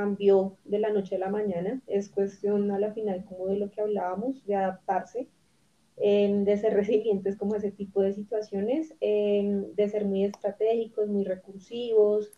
cambió 0.00 0.56
de 0.64 0.78
la 0.78 0.90
noche 0.90 1.16
a 1.16 1.18
la 1.18 1.28
mañana. 1.28 1.82
Es 1.86 2.08
cuestión 2.08 2.70
a 2.70 2.78
la 2.78 2.92
final 2.92 3.24
como 3.26 3.46
de 3.48 3.56
lo 3.56 3.70
que 3.70 3.82
hablábamos, 3.82 4.44
de 4.46 4.54
adaptarse, 4.56 5.28
em, 5.96 6.44
de 6.44 6.56
ser 6.56 6.72
resilientes 6.82 7.36
como 7.36 7.54
ese 7.56 7.70
tipo 7.70 8.00
de 8.02 8.12
situaciones, 8.14 8.94
em, 9.00 9.74
de 9.74 9.88
ser 9.88 10.04
muy 10.06 10.24
estratégicos, 10.24 11.08
muy 11.08 11.24
recursivos, 11.24 12.32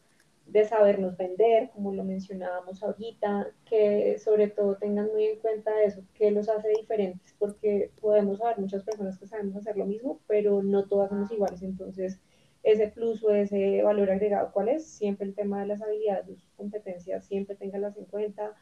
de 0.46 0.64
sabernos 0.64 1.16
vender, 1.16 1.70
como 1.70 1.94
lo 1.94 2.04
mencionábamos 2.04 2.82
ahorita, 2.82 3.52
que 3.64 4.18
sobre 4.18 4.48
todo 4.48 4.76
tengan 4.76 5.06
muy 5.12 5.24
en 5.26 5.38
cuenta 5.38 5.70
eso, 5.84 6.02
que 6.14 6.32
los 6.32 6.48
hace 6.48 6.68
diferentes, 6.70 7.34
porque 7.38 7.92
podemos 8.00 8.40
haber 8.40 8.58
muchas 8.58 8.82
personas 8.82 9.18
que 9.18 9.26
sabemos 9.28 9.56
hacer 9.56 9.76
lo 9.76 9.86
mismo, 9.86 10.20
pero 10.26 10.62
no 10.62 10.88
todas 10.88 11.10
somos 11.10 11.30
iguales, 11.30 11.62
entonces 11.62 12.18
ese 12.62 12.88
plus 12.88 13.22
o 13.24 13.30
ese 13.32 13.82
valor 13.82 14.10
agregado, 14.10 14.52
¿cuál 14.52 14.68
es? 14.68 14.86
Siempre 14.86 15.26
el 15.26 15.34
tema 15.34 15.60
de 15.60 15.66
las 15.66 15.82
habilidades, 15.82 16.26
de 16.26 16.36
sus 16.36 16.50
competencias, 16.52 17.26
siempre 17.26 17.56
tenganlas 17.56 17.96
en 17.96 18.04
cuenta, 18.04 18.54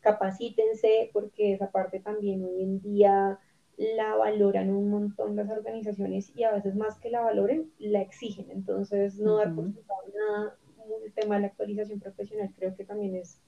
capacítense, 0.00 1.10
porque 1.12 1.54
esa 1.54 1.70
parte 1.70 2.00
también 2.00 2.44
hoy 2.44 2.62
en 2.62 2.80
día 2.80 3.38
la 3.76 4.16
valoran 4.16 4.70
un 4.70 4.90
montón 4.90 5.36
las 5.36 5.50
organizaciones 5.50 6.32
y 6.36 6.44
a 6.44 6.52
veces 6.52 6.74
más 6.74 6.98
que 6.98 7.10
la 7.10 7.20
valoren, 7.20 7.72
la 7.78 8.00
exigen, 8.00 8.50
entonces 8.50 9.18
no 9.18 9.36
dar 9.36 9.54
por 9.54 9.72
sentado 9.72 10.00
nada 10.14 10.56
el 11.04 11.12
tema 11.12 11.36
de 11.36 11.42
la 11.42 11.46
actualización 11.48 12.00
profesional 12.00 12.50
creo 12.56 12.74
que 12.76 12.84
también 12.84 13.14
es, 13.14 13.40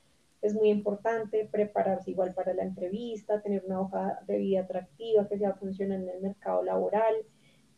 es 0.42 0.54
muy 0.54 0.70
importante, 0.70 1.48
prepararse 1.50 2.10
igual 2.10 2.34
para 2.34 2.54
la 2.54 2.62
entrevista, 2.62 3.40
tener 3.40 3.64
una 3.66 3.80
hoja 3.80 4.20
de 4.26 4.38
vida 4.38 4.60
atractiva 4.60 5.28
que 5.28 5.38
sea 5.38 5.54
funcional 5.54 6.02
en 6.02 6.08
el 6.08 6.22
mercado 6.22 6.62
laboral, 6.62 7.14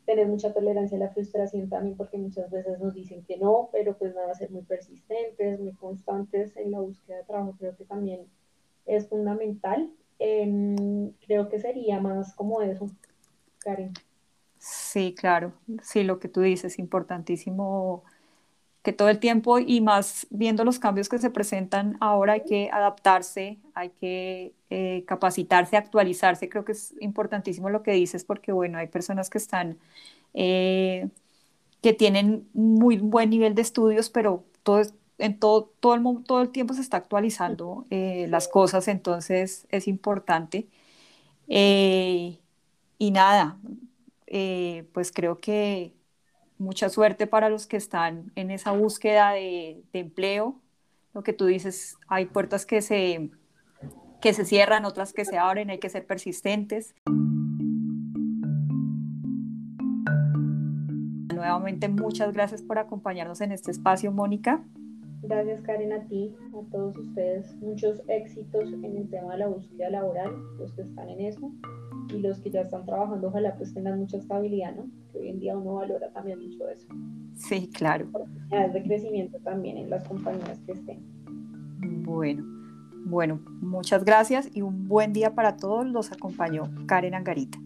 tener 0.05 0.27
mucha 0.27 0.53
tolerancia 0.53 0.97
a 0.97 1.01
la 1.01 1.11
frustración 1.11 1.69
también, 1.69 1.97
porque 1.97 2.19
muchas 2.19 2.51
veces 2.51 2.79
nos 2.81 2.95
dicen 2.95 3.23
que 3.25 3.37
no, 3.37 3.69
pero 3.73 3.97
pues 3.97 4.15
nada, 4.15 4.35
ser 4.35 4.51
muy 4.51 4.63
persistentes, 4.63 5.61
muy 5.61 5.73
constantes 5.73 6.57
en 6.57 6.71
la 6.73 6.81
búsqueda 6.81 7.19
de 7.19 7.25
trabajo, 7.25 7.55
creo 7.59 7.77
que 7.77 7.85
también 7.85 8.27
es 8.87 9.09
fundamental. 9.09 9.91
Em, 10.19 11.13
creo 11.27 11.49
que 11.49 11.59
sería 11.59 12.01
más 12.01 12.35
como 12.35 12.63
eso, 12.63 12.91
Karen. 13.59 13.93
Sí, 14.59 15.15
claro, 15.19 15.53
sí, 15.83 16.05
lo 16.05 16.21
que 16.21 16.29
tú 16.29 16.41
dices, 16.41 16.79
importantísimo 16.79 18.05
que 18.83 18.93
todo 18.93 19.09
el 19.09 19.19
tiempo 19.21 19.59
y 19.59 19.81
más 19.81 20.27
viendo 20.31 20.65
los 20.65 20.79
cambios 20.79 21.09
que 21.09 21.19
se 21.19 21.31
presentan 21.31 21.97
ahora 22.01 22.35
hay 22.35 22.43
que 22.45 22.69
adaptarse, 22.73 23.59
hay 23.75 23.91
que 23.91 24.55
eh, 24.71 25.05
capacitarse, 25.07 25.77
actualizarse. 25.77 26.49
Creo 26.49 26.65
que 26.65 26.73
es 26.73 26.95
importantísimo 27.01 27.71
lo 27.71 27.83
que 27.83 27.93
dices 27.93 28.25
porque, 28.25 28.53
bueno, 28.53 28.79
hay 28.79 28.89
personas 28.89 29.31
que 29.31 29.39
están, 29.39 29.79
eh, 30.35 31.09
que 31.83 31.93
tienen 31.95 32.49
muy 32.55 32.99
buen 32.99 33.31
nivel 33.31 33.55
de 33.55 33.63
estudios, 33.63 34.11
pero 34.11 34.45
todo, 34.65 34.83
en 35.19 35.39
todo, 35.39 35.73
todo, 35.81 35.95
el, 35.95 36.03
todo 36.25 36.43
el 36.43 36.51
tiempo 36.51 36.75
se 36.75 36.81
está 36.83 36.97
actualizando 36.99 37.87
eh, 37.91 38.27
las 38.31 38.49
cosas, 38.49 38.89
entonces 38.89 39.67
es 39.71 39.89
importante. 39.89 40.69
y 42.99 43.11
nada, 43.11 43.59
pues 44.93 45.13
creo 45.13 45.41
que 45.41 45.93
mucha 46.63 46.89
suerte 46.89 47.27
para 47.27 47.49
los 47.49 47.67
que 47.67 47.77
están 47.77 48.33
en 48.37 48.51
esa 48.51 48.73
búsqueda 48.73 49.33
de, 49.33 49.83
empleo. 49.93 50.61
Lo 51.13 51.23
que 51.23 51.33
tú 51.33 51.47
dices, 51.47 51.99
hay 52.09 52.27
puertas 52.27 52.65
que 52.65 52.81
se, 52.81 53.31
que 54.21 54.33
se 54.33 54.45
cierran, 54.45 54.85
otras 54.85 55.13
que 55.13 55.25
se 55.25 55.37
abren, 55.37 55.71
hay 55.71 55.79
que 55.79 55.91
ser 55.91 56.07
persistentes. 56.07 56.95
Nuevamente, 61.35 61.89
muchas 61.89 62.33
gracias 62.33 62.63
por 62.63 62.79
acompañarnos 62.79 63.41
en 63.41 63.53
este 63.53 63.71
espacio, 63.71 64.13
Mónica. 64.13 64.63
Gracias 65.23 65.61
Karen 65.63 65.93
a 65.93 66.07
ti, 66.09 66.35
a 66.49 66.71
todos 66.71 66.97
ustedes. 66.97 67.55
Muchos 67.57 68.01
éxitos 68.09 68.73
en 68.73 68.97
el 68.97 69.11
tema 69.11 69.33
de 69.33 69.39
la 69.39 69.49
búsqueda 69.49 69.91
laboral, 69.91 70.33
los 70.59 70.73
que 70.73 70.83
están 70.83 71.09
en 71.11 71.21
eso 71.21 71.53
y 72.09 72.19
los 72.19 72.41
que 72.41 72.51
ya 72.51 72.63
están 72.63 72.85
trabajando, 72.85 73.29
ojalá 73.29 73.55
pues 73.57 73.73
tengan 73.75 73.99
mucha 73.99 74.17
estabilidad, 74.17 74.75
¿no? 74.75 74.87
Que 75.13 75.19
hoy 75.19 75.29
en 75.29 75.41
día 75.41 75.57
uno 75.57 75.75
valora 75.75 76.11
también 76.13 76.41
mucho 76.41 76.69
eso. 76.69 76.89
Sí, 77.35 77.69
claro. 77.73 78.07
Oportunidades 78.09 78.73
de 78.75 78.83
crecimiento 78.83 79.39
también 79.39 79.77
en 79.77 79.91
las 79.91 80.07
compañías 80.07 80.59
que 80.67 80.73
estén. 80.73 81.01
Bueno, 82.05 82.45
bueno, 83.05 83.41
muchas 83.61 84.05
gracias 84.05 84.49
y 84.55 84.63
un 84.63 84.89
buen 84.89 85.13
día 85.13 85.35
para 85.35 85.57
todos. 85.57 85.87
Los 85.87 86.13
acompañó 86.13 86.71
Karen 86.87 87.15
Angarita. 87.15 87.59